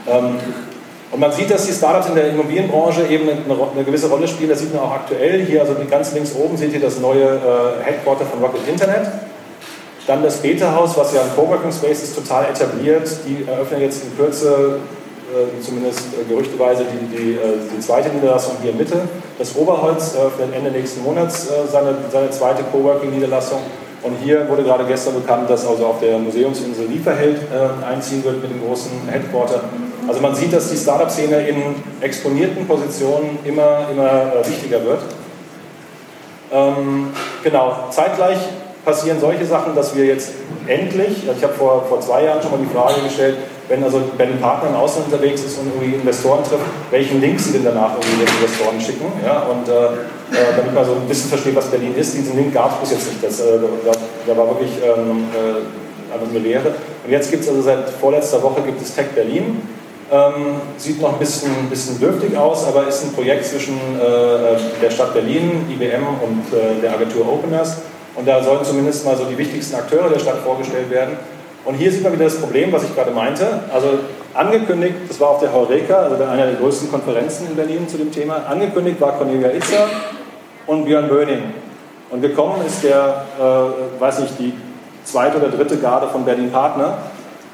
[0.09, 0.38] Ähm,
[1.12, 3.38] und man sieht, dass die Startups in der Immobilienbranche eben eine,
[3.75, 4.51] eine, gewisse Rolle spielen.
[4.51, 5.45] Das sieht man auch aktuell.
[5.45, 9.07] Hier, also ganz links oben, seht ihr das neue äh, Headquarter von Rocket Internet.
[10.07, 13.09] Dann das Beta-Haus, was ja ein Coworking Space ist, total etabliert.
[13.27, 14.81] Die eröffnen jetzt in Kürze,
[15.61, 17.38] zumindest äh, gerüchteweise, die, die, äh,
[17.75, 19.01] die, zweite Niederlassung hier Mitte.
[19.38, 23.61] Das Oberholz eröffnet Ende nächsten Monats äh, seine, seine zweite Coworking-Niederlassung.
[24.03, 28.40] Und hier wurde gerade gestern bekannt, dass also auf der Museumsinsel Lieferheld äh, einziehen wird
[28.40, 29.62] mit dem großen Headquarter.
[30.07, 31.57] Also man sieht, dass die Startup-Szene in
[32.01, 35.01] exponierten Positionen immer, immer äh, wichtiger wird.
[36.53, 37.09] Ähm,
[37.42, 38.38] genau, zeitgleich
[38.85, 40.31] passieren solche Sachen, dass wir jetzt
[40.68, 43.37] endlich, also ich habe vor, vor zwei Jahren schon mal die Frage gestellt,
[43.69, 47.41] wenn also wenn ein Partner im Ausland unterwegs ist und irgendwie Investoren trifft, welchen Link
[47.41, 49.07] sie denn danach irgendwie den Investoren schicken.
[49.25, 49.43] Ja?
[49.43, 49.73] Und äh,
[50.33, 52.15] äh, damit man so ein bisschen versteht, was Berlin ist.
[52.15, 53.23] Diesen Link gab es bis jetzt nicht.
[53.23, 53.59] Das, äh,
[54.27, 56.75] da, war wirklich ähm, äh, eine Lehre.
[57.05, 59.63] Und jetzt gibt es also seit vorletzter Woche gibt es Tech Berlin.
[60.11, 64.91] Ähm, sieht noch ein bisschen, bisschen dürftig aus, aber ist ein Projekt zwischen äh, der
[64.91, 67.79] Stadt Berlin, IBM und äh, der Agentur Openers.
[68.15, 71.17] Und da sollen zumindest mal so die wichtigsten Akteure der Stadt vorgestellt werden.
[71.67, 73.45] Und hier sieht man wieder das Problem, was ich gerade meinte.
[73.75, 73.99] Also
[74.35, 78.13] angekündigt, das war auf der Heureka, also einer der größten Konferenzen in Berlin zu dem
[78.13, 79.89] Thema, angekündigt war Cornelia Itzer
[80.67, 81.43] und Björn Böning.
[82.11, 84.53] Und gekommen ist der, äh, weiß nicht, die
[85.03, 86.99] zweite oder dritte Garde von Berlin Partner.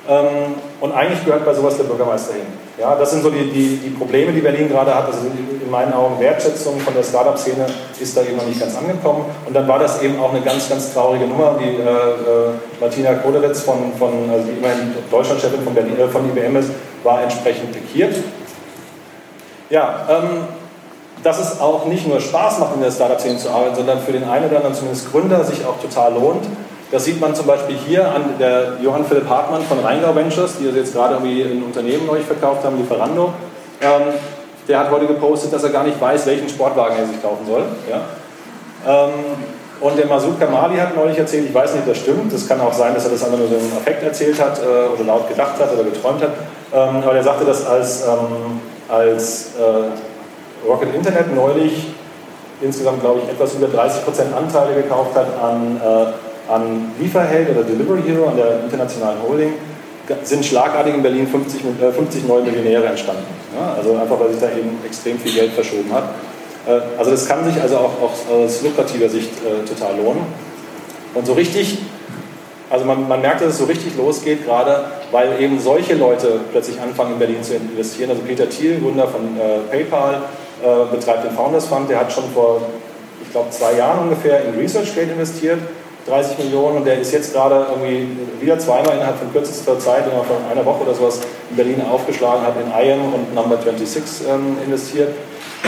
[0.09, 2.47] Ähm, und eigentlich gehört bei sowas der Bürgermeister hin.
[2.79, 5.07] Ja, das sind so die, die, die Probleme, die Berlin gerade hat.
[5.07, 7.67] Also in meinen Augen Wertschätzung von der Startup-Szene
[8.01, 9.27] ist da eben noch nicht ganz angekommen.
[9.47, 11.57] Und dann war das eben auch eine ganz, ganz traurige Nummer.
[11.61, 16.29] Die äh, äh, Martina Koderitz, von, von, also die immerhin Deutschlandchefin von, Berlin, äh, von
[16.29, 16.71] IBM ist,
[17.05, 18.17] war entsprechend pikiert.
[19.71, 20.49] Ja, ähm,
[21.23, 24.25] dass es auch nicht nur Spaß macht, in der Startup-Szene zu arbeiten, sondern für den
[24.25, 26.45] einen oder anderen zumindest Gründer sich auch total lohnt.
[26.93, 30.67] Das sieht man zum Beispiel hier an der Johann Philipp Hartmann von Rheingau Ventures, die
[30.67, 33.33] jetzt gerade irgendwie ein Unternehmen neu verkauft haben, Lieferando.
[33.81, 34.13] Ähm,
[34.69, 37.65] der hat heute gepostet, dass er gar nicht weiß, welchen Sportwagen er sich kaufen soll.
[37.89, 39.07] Ja?
[39.07, 39.11] Ähm,
[39.81, 42.61] und der Masud Kamali hat neulich erzählt, ich weiß nicht, ob das stimmt, es kann
[42.61, 45.29] auch sein, dass er das einfach nur so im Affekt erzählt hat äh, oder laut
[45.29, 46.33] gedacht hat oder geträumt hat,
[46.75, 51.87] ähm, aber er sagte, dass als, ähm, als äh, Rocket Internet neulich
[52.61, 58.03] insgesamt, glaube ich, etwas über 30% Anteile gekauft hat an äh, an Lieferheld oder Delivery
[58.03, 59.55] Hero, an der internationalen Holding,
[60.25, 61.63] sind schlagartig in Berlin 50,
[61.95, 63.25] 50 äh, neue Millionäre entstanden.
[63.55, 66.05] Ja, also einfach, weil sich da eben extrem viel Geld verschoben hat.
[66.67, 70.23] Äh, also das kann sich also auch, auch aus lukrativer Sicht äh, total lohnen.
[71.15, 71.79] Und so richtig,
[72.71, 76.81] also man, man merkt, dass es so richtig losgeht, gerade weil eben solche Leute plötzlich
[76.81, 78.11] anfangen in Berlin zu investieren.
[78.11, 80.23] Also Peter Thiel, Gründer von äh, PayPal,
[80.63, 82.63] äh, betreibt den Founders Fund, der hat schon vor,
[83.23, 85.59] ich glaube, zwei Jahren ungefähr in ResearchGate investiert
[86.09, 88.09] 30 Millionen und der ist jetzt gerade irgendwie
[88.41, 92.43] wieder zweimal innerhalb von kürzester Zeit, innerhalb von einer Woche oder sowas in Berlin aufgeschlagen,
[92.43, 95.11] hat in IAM und Number 26 ähm, investiert.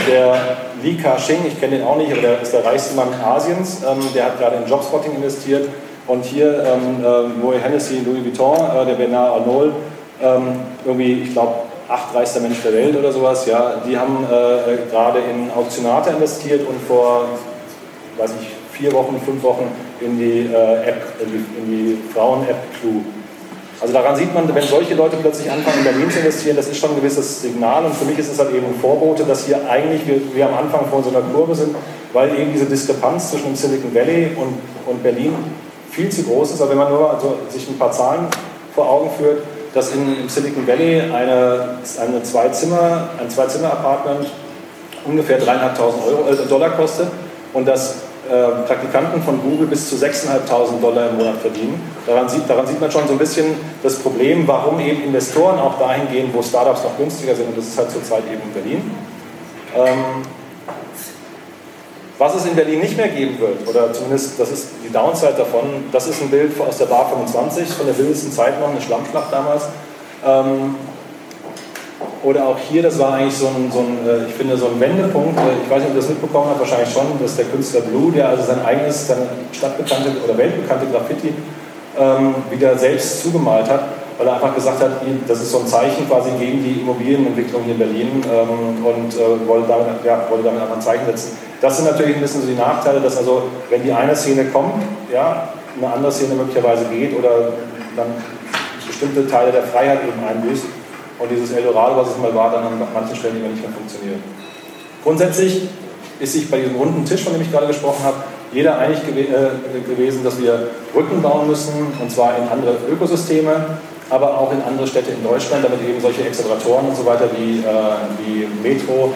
[0.09, 3.81] Der Li Ka-shing, ich kenne den auch nicht, aber der ist der reichste Mann Asiens,
[3.89, 5.69] ähm, der hat gerade in Jobspotting investiert
[6.07, 9.71] und hier ähm, äh, Moe Hennessy, Louis Vuitton, äh, der Bernard Arnault,
[10.21, 11.53] ähm, irgendwie, ich glaube,
[11.87, 16.09] acht reichster Mensch der Welt oder sowas, ja, die haben äh, äh gerade in Auktionate
[16.09, 17.25] investiert und vor,
[18.17, 19.67] weiß ich, vier Wochen, fünf Wochen
[20.01, 23.01] in die äh, App, in die, Frauen-App-Crew.
[23.81, 26.77] Also daran sieht man, wenn solche Leute plötzlich anfangen, in Berlin zu investieren, das ist
[26.77, 29.59] schon ein gewisses Signal und für mich ist es halt eben ein Vorbote, dass hier
[29.69, 31.75] eigentlich wir, wir am Anfang von so einer Kurve sind,
[32.13, 35.33] weil eben diese Diskrepanz zwischen dem Silicon Valley und, und Berlin
[35.91, 36.61] viel zu groß ist.
[36.61, 38.27] Aber wenn man nur also sich ein paar Zahlen
[38.73, 44.27] vor Augen führt, dass in, im Silicon Valley eine, eine Zwei-Zimmer, ein Zwei-Zimmer-Apartment
[45.05, 47.07] ungefähr 3.500 äh, Dollar kostet
[47.53, 47.95] und dass
[48.29, 51.79] äh, Praktikanten von Google bis zu 6.500 Dollar im Monat verdienen.
[52.07, 55.77] Daran sieht, daran sieht man schon so ein bisschen das Problem, warum eben Investoren auch
[55.77, 57.49] dahin gehen, wo Startups noch günstiger sind.
[57.49, 58.91] Und das ist halt zurzeit eben in Berlin.
[59.75, 60.23] Ähm,
[62.17, 65.85] was es in Berlin nicht mehr geben wird, oder zumindest das ist die Downside davon,
[65.91, 69.31] das ist ein Bild aus der Bar 25, von der wildesten Zeit noch, eine Schlammschlacht
[69.31, 69.63] damals.
[70.25, 70.75] Ähm,
[72.25, 74.79] oder auch hier, das war eigentlich so ein, so ein äh, ich finde, so ein
[74.79, 75.37] Wendepunkt.
[75.37, 78.11] Äh, ich weiß nicht, ob ihr das mitbekommen habt, wahrscheinlich schon, dass der Künstler Blue,
[78.11, 81.33] der also sein eigenes, seine stadtbekannte oder weltbekannte Graffiti
[81.99, 83.83] ähm, wieder selbst zugemalt hat,
[84.17, 84.91] weil er einfach gesagt hat,
[85.27, 89.47] das ist so ein Zeichen quasi gegen die Immobilienentwicklung hier in Berlin ähm, und äh,
[89.47, 91.37] wollte, damit, ja, wollte damit einfach ein Zeichen setzen.
[91.61, 94.81] Das sind natürlich ein bisschen so die Nachteile, dass also, wenn die eine Szene kommt,
[95.13, 97.53] ja, eine andere Szene möglicherweise geht oder
[97.95, 98.07] dann
[98.87, 100.65] bestimmte Teile der Freiheit eben einbüßt
[101.19, 104.19] und dieses Eldorado, was es mal war, dann an manchen Stellen immer nicht mehr funktioniert.
[105.03, 105.69] Grundsätzlich
[106.19, 108.17] ist sich bei diesem runden Tisch, von dem ich gerade gesprochen habe,
[108.51, 113.77] jeder einig gew äh, gewesen, dass wir Brücken bauen müssen, und zwar in andere Ökosysteme,
[114.09, 117.59] aber auch in andere Städte in Deutschland, damit eben solche Acceleratoren und so weiter wie,
[117.59, 117.65] äh,
[118.23, 119.13] wie Metro,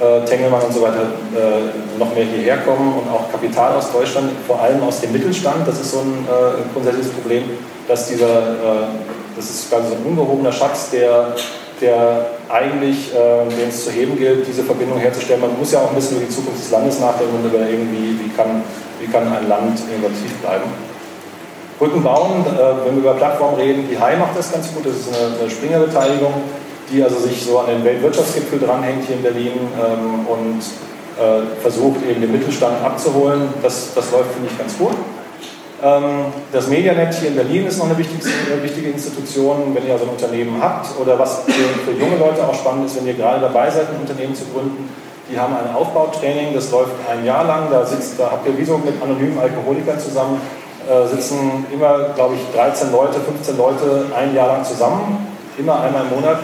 [0.00, 1.02] äh, Tengelmann und so weiter
[1.36, 5.68] äh, noch mehr hierher kommen und auch Kapital aus Deutschland, vor allem aus dem Mittelstand.
[5.68, 7.44] Das ist so ein äh, grundsätzliches Problem,
[7.86, 8.86] dass dieser, äh,
[9.48, 11.34] das ist quasi so ein ungehobener Schatz, der
[11.82, 15.40] der eigentlich, äh, den es zu heben gilt, diese Verbindung herzustellen.
[15.40, 18.16] Man muss ja auch ein bisschen über die Zukunft des Landes nachdenken und über irgendwie,
[18.22, 18.62] wie kann,
[19.00, 20.64] wie kann ein Land innovativ bleiben.
[21.78, 24.94] Brücken bauen, äh, wenn wir über Plattformen reden, die HI macht das ganz gut, das
[24.94, 26.32] ist eine, eine Springer-Beteiligung,
[26.90, 30.62] die also sich so an den Weltwirtschaftsgipfel dranhängt hier in Berlin ähm, und
[31.18, 33.48] äh, versucht eben den Mittelstand abzuholen.
[33.62, 34.94] Das, das läuft, finde ich, ganz gut.
[35.82, 38.22] Ähm, das Medianet hier in Berlin ist noch eine wichtige,
[38.62, 42.54] wichtige Institution, wenn ihr also ein Unternehmen habt oder was für, für, junge Leute auch
[42.54, 44.88] spannend ist, wenn ihr gerade dabei seid, ein Unternehmen zu gründen.
[45.28, 47.68] Die haben ein Aufbautraining, das läuft ein Jahr lang.
[47.70, 50.40] Da, sitzt, da habt ihr wie so mit anonymen Alkoholikern zusammen,
[50.88, 55.26] äh, sitzen immer, glaube ich, 13 Leute, 15 Leute ein Jahr lang zusammen,
[55.58, 56.38] immer einmal im Monat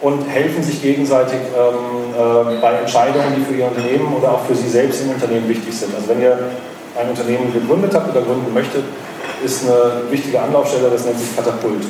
[0.00, 4.56] und helfen sich gegenseitig ähm, äh, bei Entscheidungen, die für ihr Unternehmen oder auch für
[4.56, 5.94] sie selbst im Unternehmen wichtig sind.
[5.94, 6.36] Also wenn ihr
[6.98, 8.84] ein Unternehmen gegründet habt oder gründen möchtet,
[9.44, 11.82] ist eine wichtige Anlaufstelle, das nennt sich Katapult.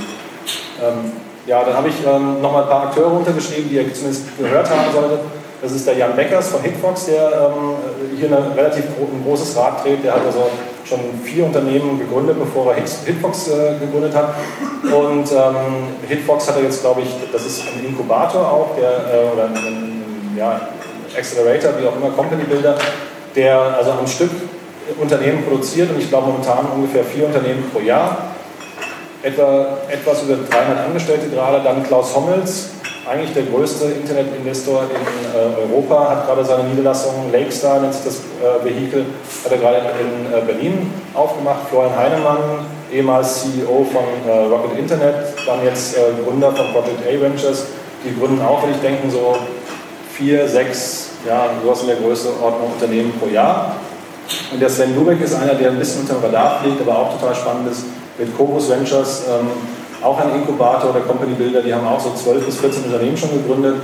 [0.82, 1.12] Ähm,
[1.46, 4.92] ja, dann habe ich ähm, nochmal ein paar Akteure untergeschrieben, die ihr zumindest gehört haben
[4.92, 5.20] solltet.
[5.60, 9.84] Das ist der Jan Beckers von Hitfox, der ähm, hier eine relativ ein großes Rad
[9.84, 10.02] dreht.
[10.02, 10.50] Der hat also
[10.84, 14.34] schon vier Unternehmen gegründet, bevor er Hitfox äh, gegründet hat.
[14.82, 19.32] Und ähm, Hitfox hat er jetzt, glaube ich, das ist ein Inkubator auch, der, äh,
[19.32, 20.60] oder ein, ein ja,
[21.16, 22.74] Accelerator, wie auch immer, Company Builder,
[23.36, 24.30] der also am Stück
[25.01, 28.33] Unternehmen produziert und ich glaube momentan ungefähr vier Unternehmen pro Jahr.
[29.23, 31.62] Etwa, etwas über 300 Angestellte gerade.
[31.62, 32.71] Dann Klaus Hommels,
[33.09, 38.16] eigentlich der größte Internetinvestor in äh, Europa, hat gerade seine Niederlassung Lakestar, nennt sich das
[38.16, 39.07] äh, Vehikel,
[39.45, 41.68] hat er gerade in äh, Berlin aufgemacht.
[41.71, 42.38] Florian Heinemann,
[42.92, 45.14] ehemals CEO von äh, Rocket Internet,
[45.47, 47.66] dann jetzt äh, Gründer von Project A Ventures.
[48.05, 49.37] Die gründen auch, würde ich denken, so
[50.16, 53.77] vier, sechs, ja, sowas in der Größenordnung Unternehmen pro Jahr.
[54.52, 57.18] Und der Sven Lubeck ist einer, der ein bisschen unter dem Radar fliegt, aber auch
[57.18, 57.85] total spannend ist,
[58.18, 59.48] mit Cobus Ventures, ähm,
[60.02, 63.30] auch ein Inkubator oder Company Builder, die haben auch so 12 bis 14 Unternehmen schon
[63.30, 63.76] gegründet,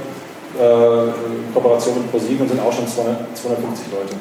[0.60, 4.16] äh, in Kooperation mit ProSieben und sind auch schon 200, 250 Leute.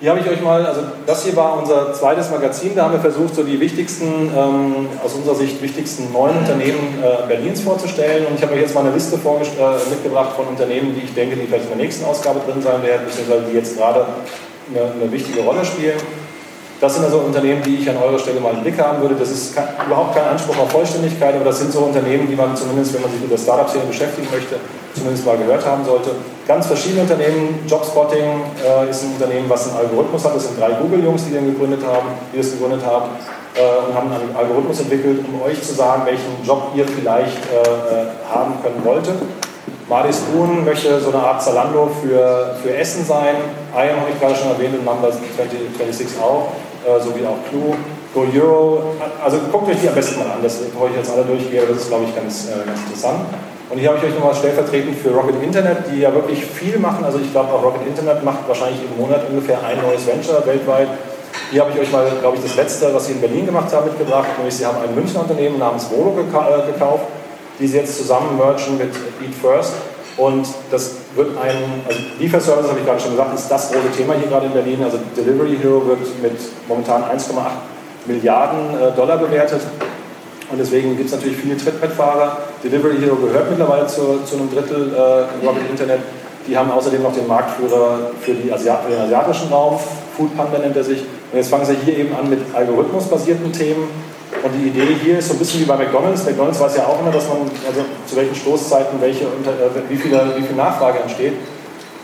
[0.00, 3.00] Hier habe ich euch mal, also das hier war unser zweites Magazin, da haben wir
[3.00, 8.24] versucht, so die wichtigsten, ähm, aus unserer Sicht wichtigsten neuen Unternehmen äh, Berlins vorzustellen.
[8.24, 11.36] Und ich habe euch jetzt mal eine Liste äh, mitgebracht von Unternehmen, die ich denke,
[11.36, 14.06] die vielleicht in der nächsten Ausgabe drin sein werden, beziehungsweise die jetzt gerade
[14.74, 15.98] eine, eine wichtige Rolle spielen.
[16.80, 19.14] Das sind also Unternehmen, die ich an eurer Stelle mal im Blick haben würde.
[19.14, 19.54] Das ist
[19.86, 23.10] überhaupt kein Anspruch auf Vollständigkeit, aber das sind so Unternehmen, die man zumindest, wenn man
[23.10, 24.56] sich mit der Startup-Szene beschäftigen möchte,
[24.94, 26.12] zumindest mal gehört haben sollte.
[26.48, 27.58] Ganz verschiedene Unternehmen.
[27.66, 28.24] Jobspotting
[28.64, 30.34] äh, ist ein Unternehmen, was einen Algorithmus hat.
[30.34, 33.10] Das sind drei Google-Jungs, die den gegründet haben, die das gegründet haben
[33.56, 37.60] äh, und haben einen Algorithmus entwickelt, um euch zu sagen, welchen Job ihr vielleicht äh,
[37.60, 39.16] äh haben können wolltet.
[39.86, 43.34] Marlies Kuhn möchte so eine Art Zalando für, für Essen sein.
[43.74, 46.52] IAM habe ich gerade schon erwähnt und Numbers 2026 auch,
[46.84, 47.76] äh, sowie auch Clue.
[48.12, 51.22] Go Euro, also guckt euch die am besten mal an, das bevor ich jetzt alle
[51.22, 53.20] durchgehe, das ist glaube ich ganz, äh, ganz interessant.
[53.70, 57.04] Und hier habe ich euch nochmal stellvertretend für Rocket Internet, die ja wirklich viel machen.
[57.04, 60.88] Also ich glaube auch Rocket Internet macht wahrscheinlich im Monat ungefähr ein neues Venture weltweit.
[61.52, 63.86] Hier habe ich euch mal, glaube ich, das letzte, was sie in Berlin gemacht haben,
[63.86, 64.26] mitgebracht.
[64.38, 67.04] Nämlich sie haben ein Münchner Unternehmen namens Volo äh, gekauft
[67.60, 68.88] die sie jetzt zusammen mergen mit
[69.22, 69.74] Eat First.
[70.20, 71.56] Und das wird ein,
[71.88, 74.84] also Lieferservice, habe ich gerade schon gesagt, ist das große Thema hier gerade in Berlin.
[74.84, 77.32] Also Delivery Hero wird mit momentan 1,8
[78.04, 79.62] Milliarden äh, Dollar bewertet.
[80.52, 82.36] Und deswegen gibt es natürlich viele Trittbrettfahrer.
[82.62, 86.00] Delivery Hero gehört mittlerweile zu, zu einem Drittel äh, Rocket Internet.
[86.46, 89.78] Die haben außerdem noch den Marktführer für, die Asiat für den asiatischen Raum.
[90.18, 91.00] Food Panda nennt er sich.
[91.00, 93.88] Und jetzt fangen sie hier eben an mit algorithmusbasierten Themen.
[94.42, 96.24] Und die Idee hier ist so ein bisschen wie bei McDonalds.
[96.24, 100.12] McDonalds weiß ja auch immer, dass man, also zu welchen Stoßzeiten welche, äh, wie, viel,
[100.36, 101.34] wie viel Nachfrage entsteht.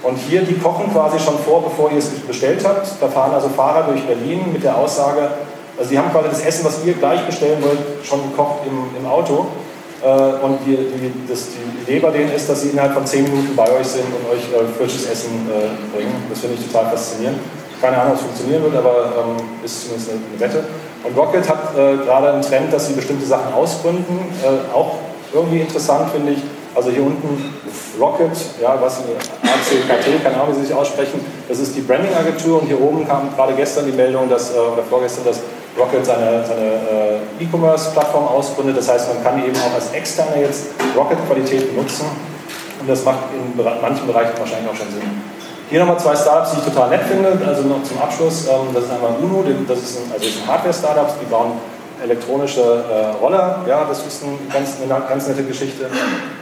[0.02, 2.86] Und hier, die kochen quasi schon vor, bevor ihr es bestellt habt.
[3.00, 5.30] Da fahren also Fahrer durch Berlin mit der Aussage,
[5.78, 9.06] also die haben quasi das Essen, was ihr gleich bestellen wollt, schon gekocht im, im
[9.06, 9.46] Auto.
[10.02, 10.08] Äh,
[10.44, 13.56] und die, die, das, die Idee bei denen ist, dass sie innerhalb von 10 Minuten
[13.56, 15.48] bei euch sind und euch äh, frisches Essen
[15.94, 16.14] bringen.
[16.30, 17.38] Das finde ich total faszinierend.
[17.86, 20.64] Keine Ahnung, ob es funktionieren wird, aber ähm, ist zumindest eine, eine Wette.
[21.04, 24.18] Und Rocket hat äh, gerade einen Trend, dass sie bestimmte Sachen ausgründen.
[24.42, 24.96] Äh, auch
[25.32, 26.38] irgendwie interessant finde ich.
[26.74, 27.54] Also hier unten
[28.00, 32.66] Rocket, ja, was ACKT, keine Ahnung, wie sie sich aussprechen, das ist die Branding-Agentur und
[32.66, 35.38] hier oben kam gerade gestern die Meldung, dass, äh, oder vorgestern, dass
[35.78, 38.78] Rocket seine, seine äh, E-Commerce-Plattform ausgründet.
[38.78, 42.06] Das heißt, man kann eben auch als Externe jetzt Rocket-Qualität nutzen
[42.80, 45.35] und das macht in manchen Bereichen wahrscheinlich auch schon Sinn.
[45.68, 47.36] Hier nochmal zwei Startups, die ich total nett finde.
[47.44, 51.08] Also noch zum Abschluss, ähm, das ist einmal Uno, das ist ein, also ein Hardware-Startup,
[51.20, 51.52] die bauen
[52.02, 55.86] elektronische äh, Roller, ja, das ist ein ganz, eine ganz nette Geschichte.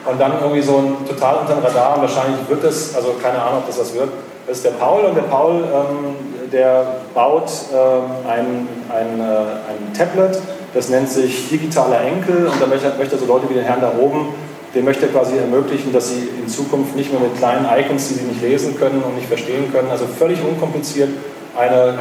[0.05, 1.97] Und dann irgendwie so ein total unter dem Radar.
[1.97, 4.11] Und wahrscheinlich wird es, also keine Ahnung, ob das was wird,
[4.47, 5.05] das ist der Paul.
[5.05, 10.39] Und der Paul, ähm, der baut ähm, ein, ein, äh, ein Tablet,
[10.75, 12.47] das nennt sich digitaler Enkel.
[12.47, 14.35] Und da möchte, möchte so Leute wie den Herrn da oben,
[14.75, 18.25] dem möchte quasi ermöglichen, dass sie in Zukunft nicht mehr mit kleinen Icons, die sie
[18.25, 21.11] nicht lesen können und nicht verstehen können, also völlig unkompliziert
[21.57, 21.97] eine, eine,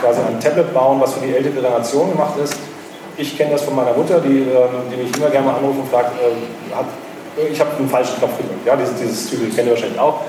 [0.00, 2.56] quasi ein Tablet bauen, was für die ältere Generation gemacht ist
[3.16, 5.88] ich kenne das von meiner Mutter, die, ähm, die mich immer gerne mal anruft und
[5.88, 6.86] fragt, äh, hat,
[7.50, 8.66] ich habe einen falschen Knopf gedrückt.
[8.66, 10.20] Ja, dieses, dieses Zügel kennt ihr wahrscheinlich auch.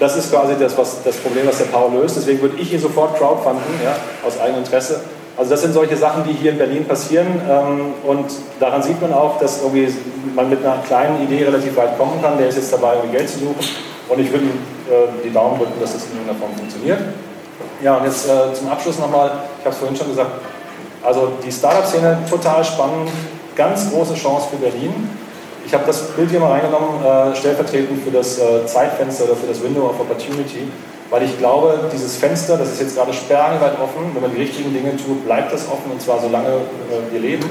[0.00, 2.16] Das ist quasi das, was, das Problem, was der Paul löst.
[2.16, 5.00] Deswegen würde ich ihn sofort crowdfunden, ja, aus eigenem Interesse.
[5.36, 7.26] Also das sind solche Sachen, die hier in Berlin passieren.
[7.48, 8.26] Ähm, und
[8.60, 9.92] daran sieht man auch, dass irgendwie
[10.34, 12.38] man mit einer kleinen Idee relativ weit kommen kann.
[12.38, 13.64] Der ist jetzt dabei, irgendwie Geld zu suchen.
[14.08, 17.00] Und ich würde äh, die Daumen drücken, dass das in irgendeiner Form funktioniert.
[17.82, 20.30] Ja, und jetzt äh, zum Abschluss nochmal, ich habe es vorhin schon gesagt,
[21.02, 23.10] also die Startup-Szene total spannend,
[23.56, 25.10] ganz große Chance für Berlin.
[25.66, 29.62] Ich habe das Bild hier mal reingenommen, äh, stellvertretend für das Zeitfenster oder für das
[29.62, 30.68] Window of Opportunity,
[31.14, 34.10] weil ich glaube, dieses Fenster, das ist jetzt gerade sperrangelweit offen.
[34.14, 37.44] Wenn man die richtigen Dinge tut, bleibt das offen und zwar solange äh, wir leben.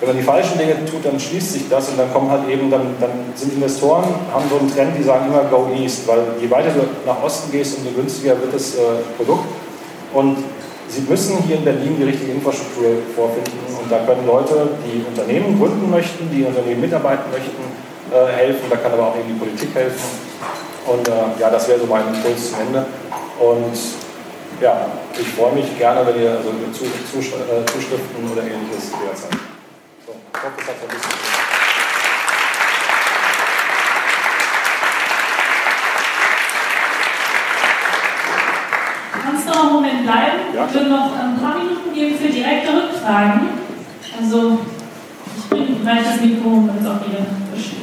[0.00, 2.70] Wenn man die falschen Dinge tut, dann schließt sich das und dann kommen halt eben,
[2.70, 6.50] dann, dann sind Investoren, haben so einen Trend, die sagen immer Go East, weil je
[6.50, 8.80] weiter du nach Osten gehst, umso günstiger wird das äh,
[9.16, 9.46] Produkt.
[10.12, 10.36] Und
[10.88, 12.84] Sie müssen hier in Berlin die richtige Infrastruktur
[13.16, 17.62] vorfinden und da können Leute, die Unternehmen gründen möchten, die Unternehmen mitarbeiten möchten,
[18.12, 18.64] äh, helfen.
[18.68, 20.29] Da kann aber auch eben die Politik helfen.
[20.86, 22.86] Und äh, ja, das wäre so mein Impuls zum Ende.
[23.38, 23.78] Und
[24.60, 24.86] ja,
[25.18, 29.38] ich freue mich gerne, wenn ihr also äh, Zuschriften oder ähnliches jederzeit.
[30.06, 31.50] So, ich hoffe, das hat ein bisschen.
[39.50, 40.38] noch einen Moment bleiben.
[40.54, 40.66] Ja.
[40.66, 43.48] Ich würde noch ein paar Minuten geben für direkte Rückfragen.
[44.20, 44.58] Also,
[45.36, 47.80] ich bringe gleich das Mikro, wenn es auch wieder versteht.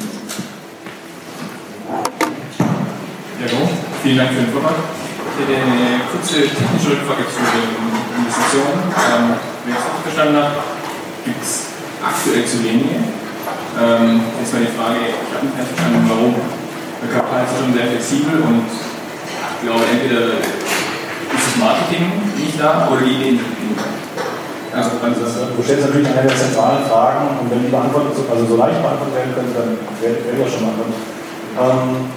[3.38, 3.70] Ja, go.
[4.02, 4.82] Vielen Dank für den Vortrag.
[4.82, 7.70] Ich hätte eine kurze technische Rückfrage zu den
[8.18, 8.82] Investitionen.
[8.98, 10.58] Ähm, wenn ich es richtig verstanden habe,
[11.22, 11.70] gibt es
[12.02, 12.98] aktuell zu wenige.
[13.78, 16.34] Ähm, jetzt mal die Frage, ich habe nicht verstanden, warum.
[16.34, 20.42] Der Kapital ist schon sehr flexibel und ich glaube, entweder
[21.62, 22.10] Marketing
[22.42, 24.82] nicht da oder die Ideen nicht da?
[24.82, 28.82] Also, du stellst natürlich eine der zentralen Fragen und wenn die beantwortet, also so leicht
[28.82, 29.70] beantwortet werden können, dann
[30.02, 30.74] wär ja schon mal.
[31.58, 32.10] Ähm,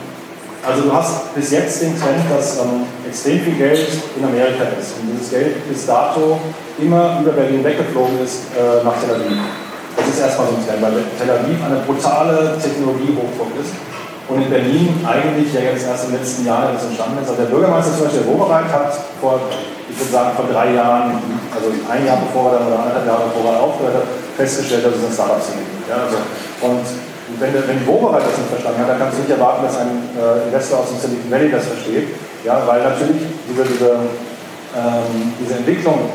[0.67, 4.95] also du hast bis jetzt den Trend, dass ähm, extrem viel Geld in Amerika ist
[5.01, 6.39] und dieses Geld bis dato
[6.79, 9.39] immer über Berlin weggeflogen ist äh, nach Tel Aviv.
[9.97, 13.73] Das ist erstmal so ein Trend, weil Tel Aviv eine brutale Technologiehochburg ist
[14.29, 17.29] und in Berlin eigentlich ja jetzt erst den letzten Jahren das entstanden ist.
[17.31, 19.41] Also der Bürgermeister zum Beispiel Wobereit hat vor,
[19.89, 21.19] ich würde sagen, vor drei Jahren,
[21.51, 24.95] also ein Jahr bevor er dann oder anderthalb Jahre bevor er aufgehört hat, festgestellt, dass
[24.95, 25.89] es ein Startup-Szene gibt.
[25.89, 26.21] Ja, also,
[26.63, 26.85] und
[27.41, 30.09] wenn, wenn die Wobereit das nicht verstanden hat, dann kannst du nicht erwarten, dass ein
[30.15, 32.09] äh, Investor aus dem Silicon Valley das versteht.
[32.45, 33.91] Ja, weil natürlich diese, diese,
[34.77, 36.13] ähm, diese Entwicklung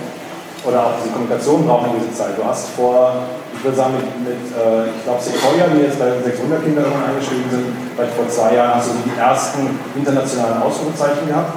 [0.66, 2.38] oder auch diese Kommunikation braucht eine gewisse Zeit.
[2.38, 6.10] Du hast vor, ich würde sagen, mit, mit äh, ich glaube, Sequoia, die jetzt bei
[6.10, 9.62] 600 Kindern eingeschrieben sind, vielleicht vor zwei Jahren hast du die ersten
[9.94, 11.54] internationalen Ausrufezeichen gehabt.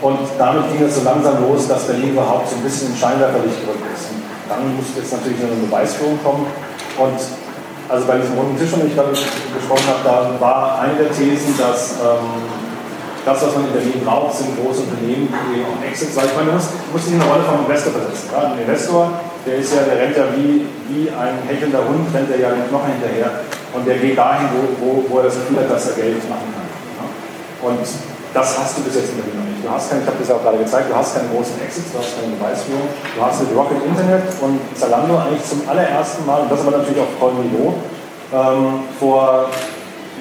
[0.00, 3.60] Und damit ging es so langsam los, dass Berlin überhaupt so ein bisschen in Scheinwerferlicht
[3.64, 4.14] gerückt ist.
[4.14, 6.46] Und dann musste jetzt natürlich eine Beweisführung kommen.
[6.98, 7.18] Und
[7.88, 11.56] also bei diesem runden Tisch, den ich gerade gesprochen habe, da war eine der Thesen,
[11.56, 12.44] dass ähm,
[13.24, 16.28] das, was man in Berlin braucht, sind große Unternehmen, die auch Exit sagen.
[16.30, 18.28] Ich meine, du musst, du musst dich in eine Rolle vom Investor versetzen.
[18.32, 18.52] Ja?
[18.52, 19.12] Ein Investor,
[19.44, 22.84] der ist ja, der rennt ja wie, wie ein hechelnder Hund, rennt er ja noch
[22.84, 23.44] hinterher.
[23.72, 26.48] Und der geht dahin, wo, wo, wo er das Gefühl hat, dass er Geld machen
[26.52, 26.68] kann.
[27.00, 27.04] Ja?
[27.68, 27.84] Und
[28.34, 29.47] das hast du bis jetzt in Berlin.
[29.62, 31.90] Du hast kein, ich habe das ja auch gerade gezeigt, du hast keine großen Exits,
[31.90, 32.86] du hast keine Beweisführung.
[33.16, 37.00] Du hast mit Rocket Internet und Zalando eigentlich zum allerersten Mal, und das aber natürlich
[37.00, 37.74] auf vollem Niveau,
[38.32, 39.50] ähm, vor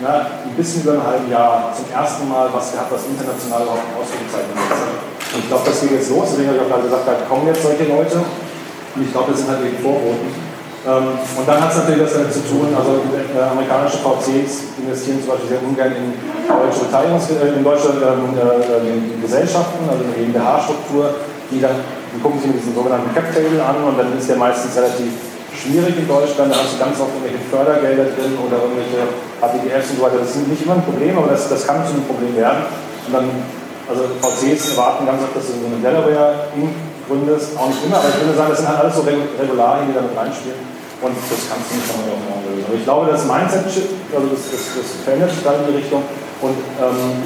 [0.01, 3.93] na, ein bisschen über einem halben Jahr zum ersten Mal was gehabt, was international überhaupt
[3.97, 5.33] ausgezeichnet ist.
[5.33, 7.45] Und ich glaube, das geht jetzt los, deswegen habe ich auch gerade gesagt, da kommen
[7.47, 8.17] jetzt solche Leute.
[8.17, 10.46] Und ich glaube, das sind halt eben Vorboten.
[10.87, 15.19] Ähm, und dann hat es natürlich was damit zu tun, also äh, amerikanische VCs investieren
[15.19, 16.15] zum Beispiel sehr ungern in
[16.47, 21.83] deutsche Beteiligungs äh, in deutsche ähm, äh, Gesellschaften, also eine GmbH-Struktur, die dann,
[22.15, 25.11] die gucken sich mit diesem sogenannten Cap Table an und dann ist der meistens relativ
[25.51, 29.11] schwierig in Deutschland, da hast du ganz oft irgendwelche Fördergelder drin oder irgendwelche
[29.43, 30.23] APGFs und so weiter.
[30.23, 32.63] Das ist nicht immer ein Problem, aber das, das kann zu einem Problem werden.
[32.63, 33.27] Und dann,
[33.91, 36.47] also VCs erwarten ganz oft, dass du so eine Delaware
[37.11, 39.95] gründest, auch nicht immer, aber ich würde sagen, das sind halt alles so Regularien, die
[39.99, 40.76] damit reinspielen.
[41.01, 42.65] Und das kannst du nicht von heute auf lösen.
[42.65, 46.01] Aber ich glaube, das Mindset-Shift, also das, das, das verändert sich da in die Richtung.
[46.41, 47.21] Und ähm,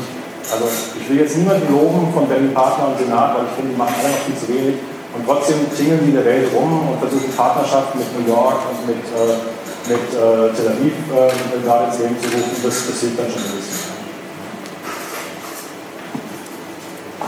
[0.51, 0.65] Also
[0.99, 3.95] ich will jetzt niemanden loben von Berlin Partner und Senat, weil ich finde, die machen
[3.99, 4.75] alle noch viel zu wenig.
[5.13, 9.03] Und trotzdem klingeln die der Welt rum und versuchen Partnerschaften mit New York und mit,
[9.11, 9.39] äh,
[9.87, 12.57] mit äh, Tel Aviv äh, gerade ins Leben zu rufen.
[12.63, 13.91] Das, das hilft dann schon ein bisschen.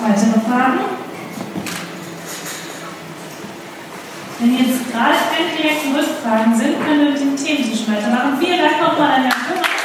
[0.03, 1.02] Weitere Fragen?
[4.43, 5.15] Wenn jetzt gerade
[5.57, 8.37] direkten Rückfragen sind, können wir mit dem Thementisch weitermachen.
[8.41, 9.82] Vielen Dank nochmal an Herrn Kummer.